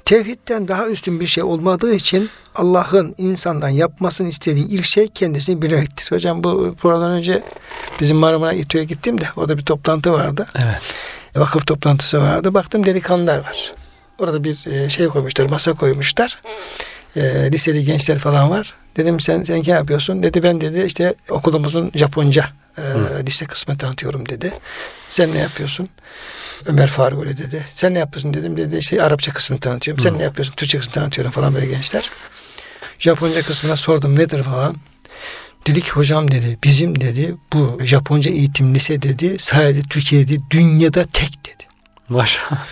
[0.06, 6.12] Tevhidden daha üstün bir şey olmadığı için Allah'ın insandan yapmasını istediği ilk şey kendisini bilmektir.
[6.12, 7.44] Hocam bu programdan önce
[8.00, 10.48] bizim Marmara İTÜ'ye gittim de orada bir toplantı vardı.
[10.56, 10.82] Evet.
[11.36, 12.54] Vakıf toplantısı vardı.
[12.54, 13.72] Baktım delikanlılar var.
[14.20, 16.42] Orada bir e, şey koymuşlar, masa koymuşlar.
[17.16, 18.74] E, liseli gençler falan var.
[18.98, 20.24] Dedim sen sen ne yapıyorsun?
[20.24, 22.82] Dedi ben dedi işte okulumuzun Japonca e,
[23.26, 24.54] lise kısmını tanıtıyorum dedi.
[25.10, 25.88] Sen ne yapıyorsun?
[26.66, 27.66] Ömer Faruk öyle dedi.
[27.76, 28.58] Sen ne yapıyorsun dedim.
[28.58, 30.04] Dedi işte Arapça kısmını tanıtıyorum.
[30.04, 30.54] Sen ne yapıyorsun?
[30.56, 32.10] Türkçe kısmını tanıtıyorum falan böyle gençler.
[33.00, 34.76] Japonca kısmına sordum nedir falan.
[35.68, 41.46] Dedi ki hocam dedi bizim dedi bu Japonca eğitim lise dedi sadece Türkiye'de dünyada tek
[41.46, 41.64] dedi.
[42.10, 42.66] Maşallah.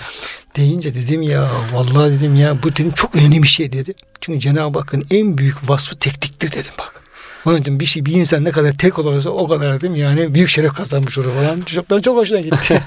[0.55, 3.93] Deyince dedim ya vallahi dedim ya bu dedim çok önemli bir şey dedi.
[4.21, 7.00] Çünkü Cenab-ı Hakk'ın en büyük vasfı tekliktir dedim bak.
[7.45, 10.49] Onun için bir şey bir insan ne kadar tek olursa o kadar dedim yani büyük
[10.49, 11.61] şeref kazanmış olur falan.
[11.61, 12.81] Çocukların çok hoşuna gitti.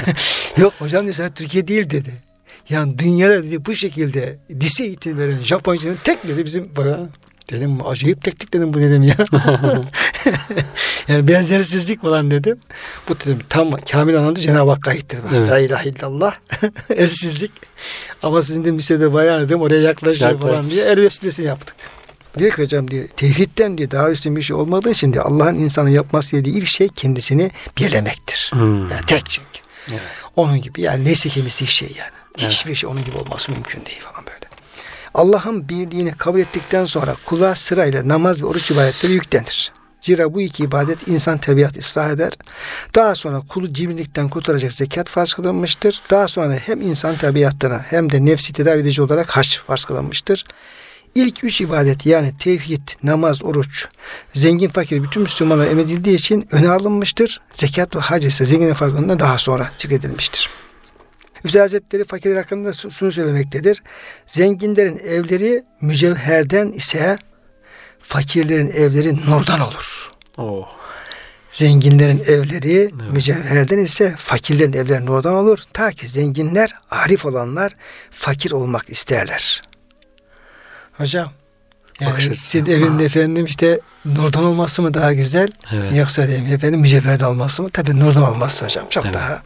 [0.56, 2.12] Yok hocam dedi sadece Türkiye değil dedi.
[2.68, 7.10] Yani dünyada dedi bu şekilde lise eğitim veren Japonca'nın tek dedi bizim falan.
[7.50, 9.16] Dedim acayip teknik dedim bu dedim ya.
[11.08, 12.58] yani benzersizlik falan dedim.
[13.08, 15.18] Bu dedim tam kamil anlamda Cenab-ı Hakk'a aittir.
[15.34, 15.50] Evet.
[15.50, 16.34] La ilahe illallah.
[16.90, 17.52] Eşsizlik.
[18.22, 20.50] Ama sizin de lisede bayağı dedim oraya yaklaşıyor Yaklaş.
[20.50, 21.74] falan diye el vesilesi yaptık.
[22.38, 25.90] Diyor ki hocam diyor tevhidden diyor daha üstün bir şey olmadığı için diyor Allah'ın insanı
[25.90, 28.18] yapması dediği ilk şey kendisini birlemek
[28.52, 28.90] Hmm.
[28.90, 29.60] Yani tek çünkü.
[29.88, 30.00] Evet.
[30.36, 32.10] Onun gibi yani neyse kendisi şey yani.
[32.38, 32.50] Evet.
[32.50, 34.46] Hiçbir şey onun gibi olması mümkün değil falan böyle.
[35.14, 39.72] Allah'ın birliğini kabul ettikten sonra kula sırayla namaz ve oruç ibadetleri yüklenir.
[40.00, 42.32] Zira bu iki ibadet insan tabiat ıslah eder.
[42.94, 46.02] Daha sonra kulu cimrilikten kurtaracak zekat farz kılınmıştır.
[46.10, 50.44] Daha sonra hem insan tabiatına hem de nefsi tedavi edici olarak haç farz kılınmıştır.
[51.18, 53.86] İlk üç ibadet yani tevhid, namaz, oruç,
[54.34, 57.40] zengin fakir bütün Müslümanlara emredildiği için öne alınmıştır.
[57.54, 60.50] Zekat ve hac ise zengin farkından daha sonra zikredilmiştir.
[61.44, 63.82] Üstad Hazretleri fakirler hakkında şunu söylemektedir.
[64.26, 67.18] Zenginlerin evleri mücevherden ise
[68.00, 70.10] fakirlerin evleri nurdan olur.
[70.36, 70.68] Oh.
[71.50, 75.58] Zenginlerin evleri mücevherden ise fakirlerin evleri nurdan olur.
[75.72, 77.76] Ta ki zenginler, arif olanlar
[78.10, 79.67] fakir olmak isterler.
[80.98, 81.28] Hocam
[82.00, 82.48] yani Bakış açısı.
[82.50, 85.96] senin evinde efendim işte nurdan olması mı daha güzel Evet.
[85.96, 87.70] yoksa diyeyim efendim mücevherden olması mı?
[87.70, 89.14] Tabii nurdan olması hocam çok Evet.
[89.14, 89.42] daha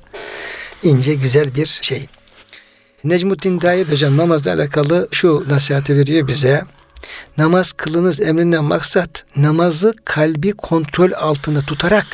[0.82, 2.06] ince güzel bir şey.
[3.04, 6.62] Necmuddin Daid hocam namazla alakalı şu nasihati veriyor bize.
[7.38, 12.06] Namaz kılınız emrinden maksat namazı kalbi kontrol altında tutarak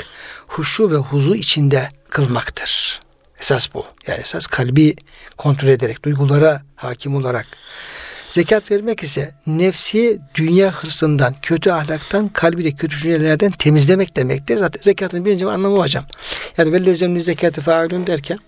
[0.47, 3.01] huşu ve huzu içinde kılmaktır.
[3.41, 3.87] Esas bu.
[4.07, 4.97] Yani esas kalbi
[5.37, 7.47] kontrol ederek, duygulara hakim olarak.
[8.29, 14.57] Zekat vermek ise nefsi dünya hırsından, kötü ahlaktan, kalbi de kötü düşüncelerden temizlemek demektir.
[14.57, 16.05] Zaten zekatın birinci anlamı hocam.
[16.59, 18.39] Yani velilezemli zekatı failun derken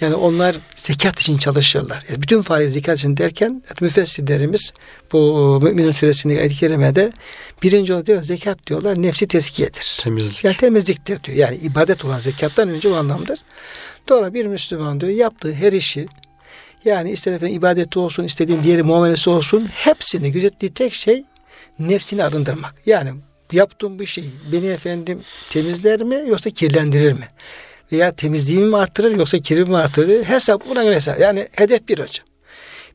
[0.00, 2.04] Yani onlar zekat için çalışırlar.
[2.08, 4.72] Yani bütün faiz zekat için derken müfessirlerimiz
[5.12, 7.12] bu Müminun suresindeki ayet-i kerimede
[7.62, 9.98] birinci olarak diyor zekat diyorlar nefsi teskiyedir.
[10.02, 10.44] Temizlik.
[10.44, 11.36] Yani temizliktir diyor.
[11.36, 13.38] Yani ibadet olan zekattan önce o anlamdır.
[14.08, 16.06] Doğru bir Müslüman diyor yaptığı her işi
[16.84, 21.24] yani ister efendim ibadeti olsun, istediğin diğeri muamelesi olsun hepsini gözettiği tek şey
[21.78, 22.74] nefsini arındırmak.
[22.86, 23.10] Yani
[23.52, 27.28] yaptığım bu şey beni efendim temizler mi yoksa kirlendirir mi?
[27.92, 30.24] Veya temizliğimi mi artırır yoksa kirimi mi artırır?
[30.24, 31.20] Hesap buna göre hesap.
[31.20, 32.26] Yani hedef bir hocam.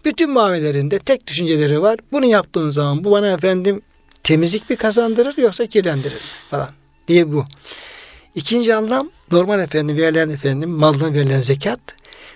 [0.06, 2.00] Bütün muamelerinde tek düşünceleri var.
[2.12, 3.82] Bunu yaptığın zaman bu bana efendim
[4.24, 6.20] temizlik mi kazandırır yoksa kirlendirir mi
[6.50, 6.70] falan
[7.08, 7.46] diye bu.
[8.36, 11.80] İkinci anlam normal efendim verilen efendim maldan verilen zekat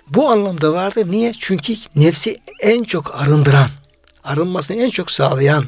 [0.08, 1.12] bu anlamda vardır.
[1.12, 1.34] Niye?
[1.40, 3.70] Çünkü nefsi en çok arındıran,
[4.24, 5.66] arınmasını en çok sağlayan,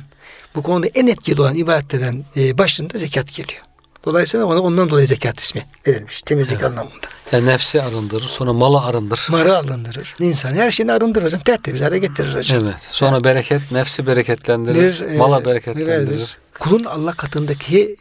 [0.55, 3.61] bu konuda en etkili olan ibadetlerden e, başında zekat geliyor.
[4.05, 6.21] Dolayısıyla ona ondan dolayı zekat ismi verilmiş.
[6.21, 6.65] Temizlik Evet.
[6.71, 7.07] anlamında.
[7.31, 9.27] Yani nefsi arındırır, sonra malı arındır.
[9.31, 10.15] Marı alındırır.
[10.19, 11.41] İnsan her şeyini arındırır hocam.
[11.41, 12.63] Tertemiz hale getirir hocam.
[12.63, 12.75] Evet.
[12.81, 15.87] Sonra bereket, nefsi bereketlendirir, e, mala bereketlendirir.
[15.87, 16.37] nelerdir?
[16.59, 17.95] Kulun Allah katındaki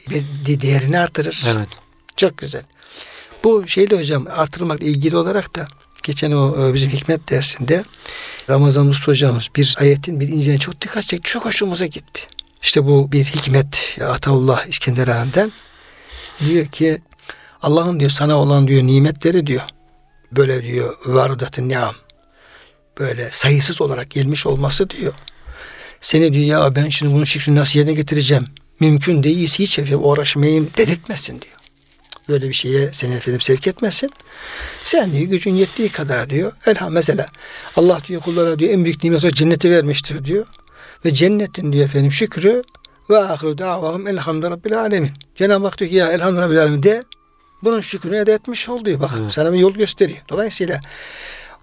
[0.46, 1.44] değerini artırır.
[1.56, 1.68] Evet.
[2.16, 2.62] Çok güzel.
[3.44, 5.66] Bu şeyle hocam artırmakla ilgili olarak da
[6.02, 7.84] geçen o e, bizim hikmet dersinde
[8.50, 11.30] Ramazan Usta hocamız bir ayetin bir inceliğine çok dikkat çekti.
[11.30, 12.22] Çok hoşumuza gitti.
[12.62, 15.52] İşte bu bir hikmet Ataullah İskenderhan'dan
[16.46, 17.02] diyor ki
[17.62, 19.62] Allah'ın diyor sana olan diyor nimetleri diyor
[20.32, 21.94] böyle diyor varudatın niam
[22.98, 25.12] böyle sayısız olarak gelmiş olması diyor.
[26.00, 28.44] Seni diyor ya ben şimdi bunun şükrini nasıl yerine getireceğim?
[28.80, 31.61] Mümkün değilse hiç uğraşmayayım dedirtmesin diyor.
[32.28, 34.10] Böyle bir şeye seni efendim sevk etmesin.
[34.84, 36.52] Sen diyor gücün yettiği kadar diyor.
[36.66, 37.26] Elham mesela
[37.76, 40.46] Allah diyor kullara diyor en büyük nimet olarak cenneti vermiştir diyor.
[41.04, 42.62] Ve cennetin diyor efendim şükrü
[43.10, 45.10] ve ahiru davahum elhamdü rabbil alemin.
[45.36, 47.02] Cenab-ı Hak diyor ki ya elhamdü rabbil alemin de
[47.62, 49.00] bunun şükrünü ede etmiş ol diyor.
[49.00, 49.32] Bak Evet.
[49.32, 50.20] sana bir yol gösteriyor.
[50.28, 50.80] Dolayısıyla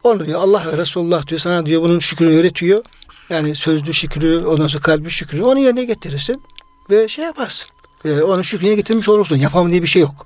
[0.03, 2.83] onu diyor Allah ve Resulullah diyor sana diyor bunun şükrünü öğretiyor.
[3.29, 6.43] Yani sözlü şükrü, ondan sonra kalbi şükrü onu yerine getirirsin
[6.89, 7.69] ve şey yaparsın.
[8.05, 9.35] Ee, onun şükrüne getirmiş olursun.
[9.35, 10.23] Yapamam diye bir şey yok.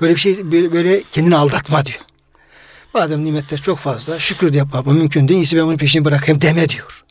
[0.00, 1.98] Böyle bir şey böyle, böyle kendini aldatma diyor.
[2.94, 5.40] Madem nimetler çok fazla şükrü de yapmak mümkün değil.
[5.40, 7.04] İyisi ben bunun peşini bırakayım deme diyor.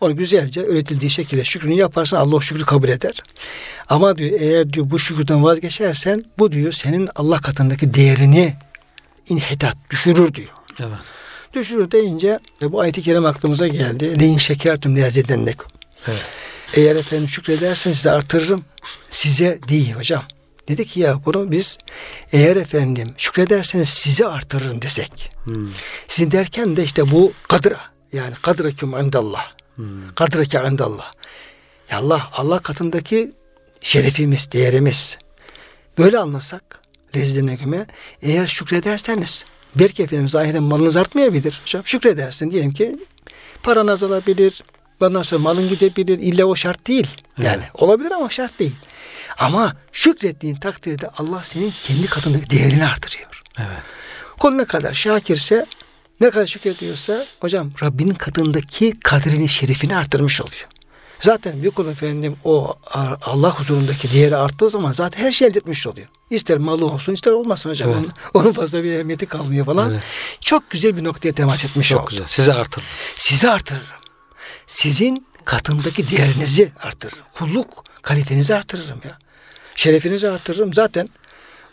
[0.00, 3.22] Onu güzelce öğretildiği şekilde şükrünü yaparsan Allah o şükrü kabul eder.
[3.88, 8.54] Ama diyor eğer diyor bu şükürden vazgeçersen bu diyor senin Allah katındaki değerini
[9.28, 10.48] inhitat düşürür diyor.
[10.80, 10.98] Evet.
[11.52, 14.20] Düşürür deyince e, bu ayet-i kerim aklımıza geldi.
[14.20, 15.66] Leyin şekertüm leyazedennekum.
[16.08, 16.26] Evet.
[16.74, 18.64] Eğer efendim şükrederseniz size artırırım.
[19.10, 20.22] Size değil hocam.
[20.68, 21.78] Dedi ki ya bunu biz
[22.32, 25.30] eğer efendim şükrederseniz sizi artırırım desek.
[25.44, 25.68] Hmm.
[26.08, 27.80] Sizin derken de işte bu kadra
[28.12, 29.52] yani kadraküm indallah.
[29.76, 30.14] Hmm.
[30.14, 31.10] Kadrake indallah.
[31.90, 33.32] Ya Allah Allah katındaki
[33.80, 35.18] şerefimiz, değerimiz.
[35.98, 36.80] Böyle anlasak
[37.16, 37.86] lezzetine göre
[38.22, 41.60] eğer şükrederseniz belki efendim zahiren malınız artmayabilir.
[41.62, 42.96] Hocam şükredersin diyelim ki
[43.62, 44.62] paran azalabilir.
[45.06, 46.18] Ondan sonra malın gidebilir.
[46.18, 47.06] İlla o şart değil.
[47.38, 48.76] Yani olabilir ama şart değil.
[49.38, 53.42] Ama şükrettiğin takdirde Allah senin kendi katındaki değerini artırıyor.
[53.58, 53.82] Evet.
[54.38, 55.66] Kul ne kadar şakirse
[56.20, 60.66] ne kadar şükrediyorsa hocam Rabbinin katındaki kadrini şerefini artırmış oluyor.
[61.20, 62.74] Zaten bir kul efendim o
[63.22, 66.08] Allah huzurundaki değeri arttığı zaman zaten her şey elde etmiş oluyor.
[66.30, 67.90] İster malı olsun ister olmasın hocam.
[67.90, 67.98] Evet.
[68.34, 69.90] Onun, onun fazla bir ehemmiyeti kalmıyor falan.
[69.90, 70.02] Evet.
[70.40, 72.10] Çok güzel bir noktaya temas etmiş Çok oldu.
[72.10, 72.26] güzel.
[72.26, 72.86] Sizi artırır.
[73.16, 74.01] Sizi artırırım.
[74.66, 77.18] Sizin katındaki değerinizi artırırım.
[77.34, 79.18] Kulluk kalitenizi artırırım ya.
[79.74, 80.74] Şerefinizi artırırım.
[80.74, 81.08] Zaten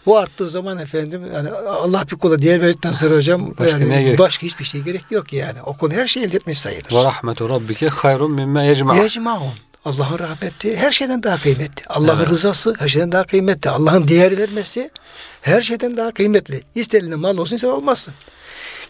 [0.06, 4.20] bu arttığı zaman efendim yani Allah bir kula değer verdikten sonra hocam Başka yani gerek?
[4.20, 5.62] başka hiçbir şey gerek yok yani.
[5.66, 6.92] O kul her şeyi elde etmiş sayılır.
[6.92, 8.96] Ve rahmetu rabbike hayrun mimme yecma.
[8.96, 9.54] Yecmaun.
[9.86, 11.84] Allah'ın rahmeti her şeyden daha kıymetli.
[11.88, 12.30] Allah'ın Evet.
[12.30, 13.70] rızası her şeyden daha kıymetli.
[13.70, 14.92] Allah'ın değer vermesi
[15.42, 16.64] her şeyden daha kıymetli.
[16.76, 18.14] İster elinde mal olsun ister olmasın.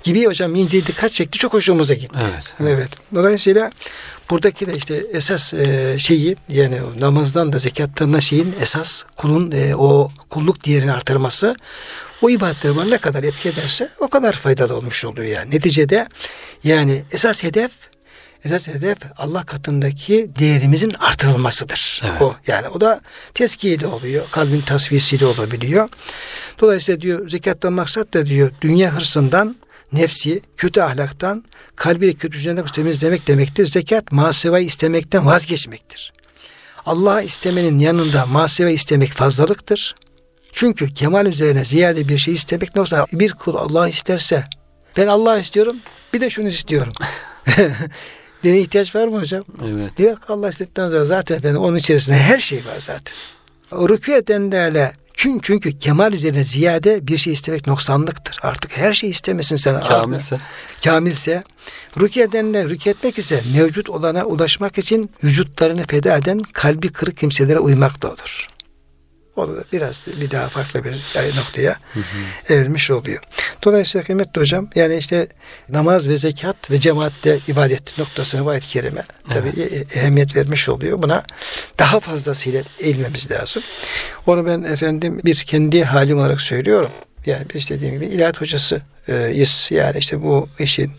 [0.03, 1.37] Gibi hocam ince dikkat çekti.
[1.37, 2.19] Çok hoşumuza gitti.
[2.23, 2.73] Evet.
[2.73, 2.89] Evet.
[3.15, 3.69] Dolayısıyla
[4.29, 9.75] buradaki de işte esas e, şeyi yani namazdan da zekattan da şeyin esas kulun e,
[9.75, 11.55] o kulluk değerini artırması
[12.21, 15.55] o ibadetler bana ne kadar etki ederse o kadar faydalı olmuş oluyor yani.
[15.55, 16.07] Neticede
[16.63, 17.71] yani esas hedef
[18.45, 22.01] esas hedef Allah katındaki değerimizin artırılmasıdır.
[22.05, 22.21] Evet.
[22.21, 23.01] O yani o da
[23.33, 24.25] teskiyle oluyor.
[24.31, 25.89] Kalbin tasfiyesiyle olabiliyor.
[26.59, 29.55] Dolayısıyla diyor zekattan maksat da diyor dünya hırsından
[29.93, 31.43] nefsi, kötü ahlaktan,
[31.75, 33.65] kalbi kötü düşüncelerden temizlemek demektir.
[33.65, 36.13] Zekat muhasebayı istemekten vazgeçmektir.
[36.85, 39.95] Allah istemenin yanında muhasebe istemek fazlalıktır.
[40.51, 44.43] Çünkü kemal üzerine ziyade bir şey istemek ne olsa bir kul Allah isterse
[44.97, 45.75] ben Allah istiyorum
[46.13, 46.93] bir de şunu istiyorum.
[48.43, 49.43] Dine ihtiyaç var mı hocam?
[49.65, 49.99] Evet.
[49.99, 53.15] Yok Allah istedikten sonra zaten efendim onun içerisinde her şey var zaten.
[53.71, 54.91] O rükû edenlerle
[55.21, 58.39] Çünkü, çünkü kemal üzerine ziyade bir şey istemek noksanlıktır.
[58.41, 59.81] Artık her şey istemesin sen.
[59.81, 60.37] Kamilse.
[60.83, 61.43] Kamilse.
[61.99, 67.59] Rukiye edenler rukiye etmek ise mevcut olana ulaşmak için vücutlarını feda eden kalbi kırık kimselere
[67.59, 68.47] uymak da olur.
[69.39, 70.91] Orada biraz bir daha farklı bir
[71.37, 72.53] noktaya hı hı.
[72.53, 73.23] evrilmiş oluyor.
[73.63, 75.27] Dolayısıyla kıymetli hocam yani işte
[75.69, 79.97] namaz ve zekat ve cemaatte ibadet noktasına bu ayet-i kerime tabi evet.
[79.97, 81.03] ehemmiyet vermiş oluyor.
[81.03, 81.23] Buna
[81.79, 83.63] daha fazlasıyla eğilmemiz lazım.
[84.27, 86.91] Onu ben efendim bir kendi halim olarak söylüyorum.
[87.25, 89.69] Yani biz dediğim gibi ilahiyat hocasıyız.
[89.71, 90.91] Yani işte bu işin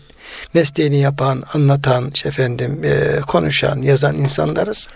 [0.53, 2.81] mesleğini yapan, anlatan, işte efendim
[3.27, 4.87] konuşan, yazan insanlarız.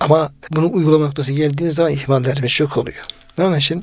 [0.00, 3.04] Ama bunu uygulama noktası geldiğiniz zaman ihmallerimiz çok oluyor.
[3.40, 3.82] Onun için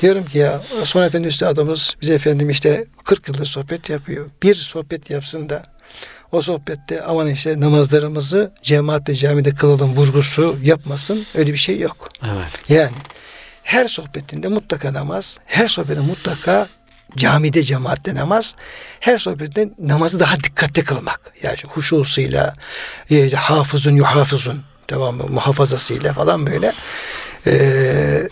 [0.00, 4.30] diyorum ki ya Osman Efendi Üstadımız bize efendim işte 40 yıldır sohbet yapıyor.
[4.42, 5.62] Bir sohbet yapsın da
[6.32, 11.26] o sohbette aman işte namazlarımızı cemaatle camide kılalım vurgusu yapmasın.
[11.34, 12.08] Öyle bir şey yok.
[12.24, 12.70] Evet.
[12.70, 12.96] Yani
[13.62, 16.68] her sohbetinde mutlaka namaz, her sohbette mutlaka
[17.16, 18.56] camide cemaatte namaz,
[19.00, 21.32] her sohbette namazı daha dikkatli kılmak.
[21.42, 22.54] Yani huşusuyla,
[23.10, 26.72] e, hafızun yuhafızun mı muhafazasıyla falan böyle
[27.46, 28.28] ee,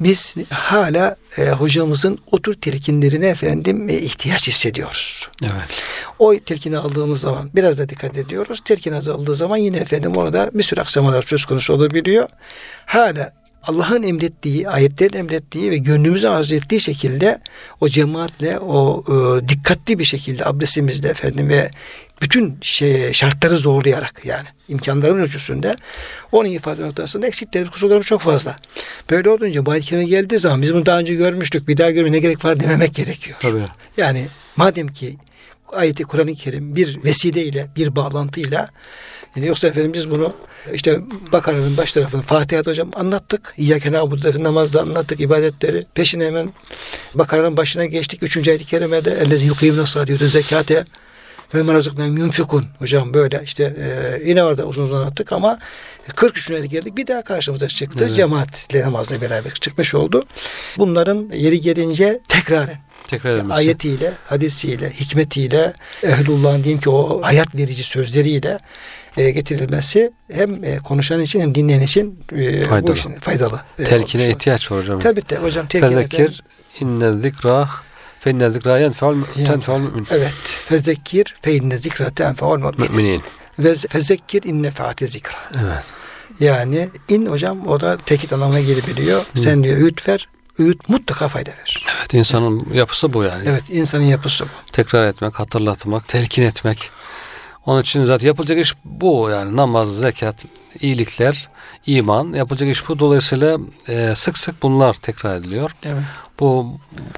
[0.00, 5.28] biz hala e, hocamızın otur telkinlerine efendim e, ihtiyaç hissediyoruz.
[5.42, 5.84] Evet.
[6.18, 8.60] O telkini aldığımız zaman biraz da dikkat ediyoruz.
[8.64, 12.28] Telkin azaldığı zaman yine efendim orada bir sürü aksamalar söz konusu olabiliyor.
[12.86, 13.32] Hala
[13.62, 17.40] Allah'ın emrettiği, ayetlerin emrettiği ve gönlümüzün arzu ettiği şekilde
[17.80, 21.70] o cemaatle o e, dikkatli bir şekilde abdestimizde efendim ve
[22.22, 25.76] bütün şey, şartları zorlayarak yani imkanlarımız ölçüsünde
[26.32, 28.56] onun ifade noktasında eksiklerimiz, kusurlarımız çok fazla.
[29.10, 31.68] Böyle olunca bu ayet geldiği zaman biz bunu daha önce görmüştük.
[31.68, 33.38] Bir daha görmeye ne gerek var dememek gerekiyor.
[33.40, 33.64] Tabii.
[33.96, 35.16] Yani madem ki
[35.72, 38.68] ayeti Kur'an-ı Kerim bir vesileyle, bir bağlantıyla
[39.36, 40.32] yani yoksa efendim biz bunu
[40.72, 41.00] işte
[41.32, 43.54] Bakara'nın baş tarafını Fatiha'da hocam anlattık.
[43.56, 45.86] İyyâke nâbudu namazda anlattık ibadetleri.
[45.94, 46.52] Peşine hemen
[47.14, 48.22] Bakara'nın başına geçtik.
[48.22, 50.84] Üçüncü ayet-i kerimede ellezi yukîmne sâdiyû zekâte
[51.54, 55.58] ve merazıkna yunfikun hocam böyle işte e, yine orada uzun uzun anlattık ama
[56.16, 56.50] 43.
[56.50, 57.98] ayete geldik bir daha karşımıza çıktı.
[58.02, 58.16] Evet.
[58.16, 60.24] Cemaatle namazla beraber çıkmış oldu.
[60.78, 62.78] Bunların yeri gelince tekraren
[63.10, 63.54] Tekrar edilmesi.
[63.54, 65.72] Ayetiyle, hadisiyle, hikmetiyle,
[66.02, 68.58] ehlullah'ın diyeyim ki o hayat verici sözleriyle
[69.16, 72.86] e, getirilmesi hem e, konuşan için hem dinleyen için e, faydalı.
[72.86, 73.60] Bu işin faydalı.
[73.78, 74.36] E, telkine olmuş.
[74.36, 75.00] ihtiyaç var hocam.
[75.00, 75.66] Tabii de hocam.
[75.66, 76.42] Telkine Fezekir
[76.80, 77.68] inne zikra
[78.20, 80.06] fe inne zikra yenfe'ul mümin.
[80.10, 80.32] Evet.
[80.66, 83.22] Fezekir fe inne zikra tenfe'ul müminin.
[83.58, 85.38] Ve fezekkir inne faate zikra.
[85.54, 85.84] Evet.
[86.40, 89.20] Yani in hocam o da tekit anlamına gelebiliyor.
[89.20, 89.38] Hı.
[89.38, 91.86] Sen diyor öğüt ver öğüt mutlaka fayda verir.
[91.98, 93.44] Evet insanın yapısı bu yani.
[93.46, 94.72] Evet insanın yapısı bu.
[94.72, 96.90] Tekrar etmek, hatırlatmak, telkin etmek.
[97.66, 100.44] Onun için zaten yapılacak iş bu yani namaz, zekat,
[100.80, 101.48] iyilikler,
[101.86, 102.98] iman yapılacak iş bu.
[102.98, 103.58] Dolayısıyla
[103.88, 105.70] e, sık sık bunlar tekrar ediliyor.
[105.84, 106.02] Evet.
[106.40, 106.66] Bu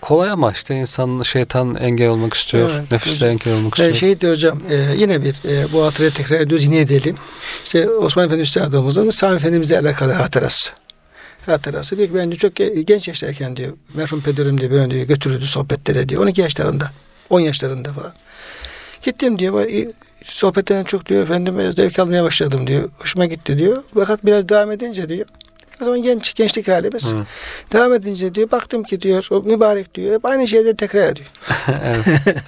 [0.01, 2.70] kolay ama işte insan şeytan engel olmak istiyor.
[2.75, 3.95] Evet, nefis de engel olmak istiyor.
[3.95, 7.16] Şey de hocam e, yine bir e, bu hatırayı tekrar ediyoruz yine edelim.
[7.64, 10.73] İşte Osman Efendi Üstadımızın Sami Efendimizle alakalı hatırası
[11.47, 12.57] hatırası diyor ki ben çok
[12.87, 16.91] genç yaştayken diyor merhum pederim diyor beni diyor götürürdü sohbetlere diyor 12 yaşlarında
[17.31, 18.12] 10 yaşlarında falan.
[19.03, 19.68] Gittim diyor
[20.25, 22.91] sohbetlerden çok diyor efendim zevk almaya başladım diyor.
[22.99, 23.83] Hoşuma gitti diyor.
[23.95, 25.27] Fakat biraz devam edince diyor
[25.81, 27.12] o zaman genç gençlik halimiz.
[27.12, 27.16] Hı.
[27.73, 31.29] Devam edince diyor baktım ki diyor o mübarek diyor hep aynı şeyleri tekrar ediyor.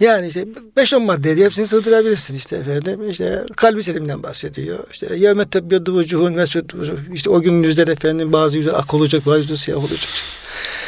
[0.00, 0.46] Yani işte
[0.76, 3.10] 5-10 madde diye hepsini sığdırabilirsin işte efendim.
[3.10, 4.78] İşte kalbi selimden bahsediyor.
[4.90, 6.74] İşte yevmet tebbiyatı vucuhun mesut
[7.14, 10.08] işte o gün yüzler efendim bazı yüzler ak olacak bazı yüzler siyah olacak.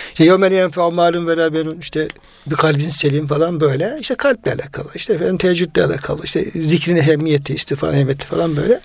[0.08, 1.50] İşte yevmel yenfe'u malum ve la
[1.80, 2.08] işte
[2.46, 3.96] bir kalbin selim falan böyle.
[4.00, 4.88] İşte kalple alakalı.
[4.94, 6.24] İşte efendim teheccüdle alakalı.
[6.24, 8.80] İşte zikrin ehemmiyeti, istiğfar ehemmiyeti falan böyle.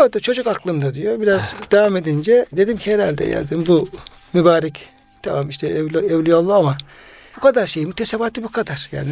[0.00, 1.20] O da çocuk aklımda diyor.
[1.20, 3.88] Biraz devam edince dedim ki herhalde ya dedim, bu
[4.32, 4.88] mübarek
[5.22, 6.78] tamam işte evli, evliyaullah ama
[7.36, 8.88] bu kadar şey mütesebatı bu kadar.
[8.92, 9.10] Yani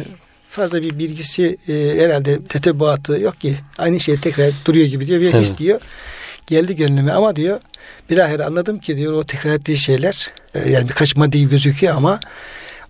[0.49, 3.55] fazla bir bilgisi e, herhalde tetebuatı yok ki.
[3.77, 5.21] Aynı şey tekrar duruyor gibi diyor.
[5.21, 5.81] Bir his diyor.
[6.47, 7.59] Geldi gönlüme ama diyor
[8.09, 12.19] bilahare anladım ki diyor o tekrar ettiği şeyler e, yani birkaç madde gözüküyor ama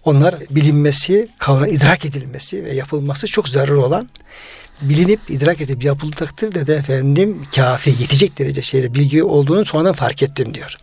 [0.05, 4.09] onlar bilinmesi, kavra idrak edilmesi ve yapılması çok zararı olan
[4.81, 10.23] bilinip idrak edip yapıldığı takdirde de efendim kafi yetecek derece şeyle bilgi olduğunu sonradan fark
[10.23, 10.75] ettim diyor.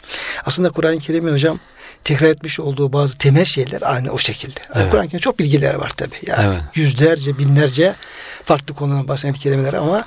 [0.44, 1.60] Aslında Kur'an-ı Kerim'in hocam
[2.04, 4.60] tekrar etmiş olduğu bazı temel şeyler aynı o şekilde.
[4.74, 4.90] Evet.
[4.90, 6.14] Kur'an-ı Kerim'de çok bilgiler var tabi.
[6.26, 6.62] Yani evet.
[6.74, 7.94] yüzlerce, binlerce
[8.44, 10.04] farklı konudan bahseden kelimeler ama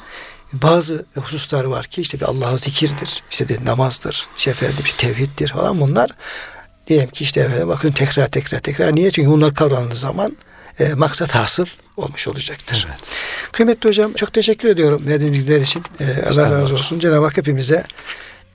[0.54, 5.48] bazı hususlar var ki işte bir Allah'a zikirdir, işte de namazdır, işte efendim işte tevhiddir
[5.48, 6.10] falan bunlar.
[6.88, 8.96] Diyelim ki işte efendim bakın tekrar tekrar tekrar.
[8.96, 9.12] Niye?
[9.12, 10.38] Çünkü bunlar kavrandığı zaman
[10.80, 11.66] e, maksat hasıl
[11.98, 12.88] olmuş olacaktır.
[12.90, 13.00] Evet.
[13.52, 15.84] Kıymetli hocam çok teşekkür ediyorum verdiğiniz bilgiler için.
[16.00, 17.00] E, Allah razı olsun.
[17.00, 17.84] Cenab-ı Hak hepimize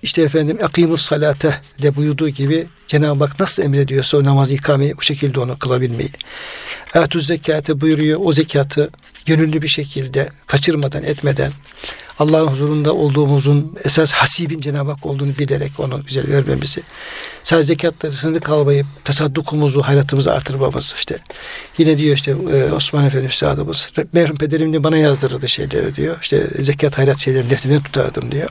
[0.04, 5.02] İşte efendim akimus salate de buyurduğu gibi Cenab-ı Hak nasıl emrediyorsa o namazı ikameyi bu
[5.02, 6.10] şekilde onu kılabilmeyi.
[6.94, 8.20] Atuz zekatı buyuruyor.
[8.24, 8.90] O zekatı
[9.26, 11.52] gönüllü bir şekilde kaçırmadan etmeden
[12.18, 16.82] Allah'ın huzurunda olduğumuzun esas hasibin Cenab-ı Hak olduğunu bilerek onu güzel vermemizi.
[17.42, 21.18] Sadece zekatları sınırlı kalmayıp tasaddukumuzu, hayratımızı artırmamız işte.
[21.78, 26.18] Yine diyor işte e, Osman Efendi Üstadımız merhum pederim de bana yazdırırdı şeyleri diyor.
[26.22, 28.48] İşte zekat hayrat şeylerini defterini tutardım diyor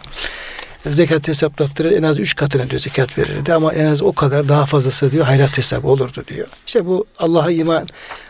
[0.91, 4.65] zekat hesaplattırır en az üç katına diyor zekat verirdi ama en az o kadar daha
[4.65, 6.47] fazlası diyor hayrat hesabı olurdu diyor.
[6.67, 7.87] İşte bu Allah'a iman,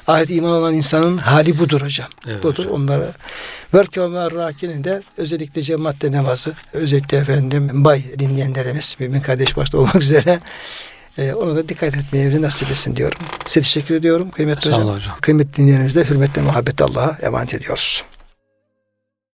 [0.08, 2.08] ahiret iman olan insanın hali budur hocam.
[2.28, 2.74] Evet budur hocam.
[2.74, 3.12] onlara.
[3.74, 10.39] Verkâme rakinin de özellikle cemaatte namazı, özellikle efendim bay dinleyenlerimiz, mümin kardeş başta olmak üzere
[11.18, 13.20] e, ona da dikkat etmeyi nasip etsin diyorum.
[13.47, 14.88] Size teşekkür ediyorum kıymetli hocam.
[14.88, 15.18] hocam.
[15.22, 18.04] Kıymetli dinleyenlerimizle hürmetle muhabbetle Allah'a emanet ediyoruz.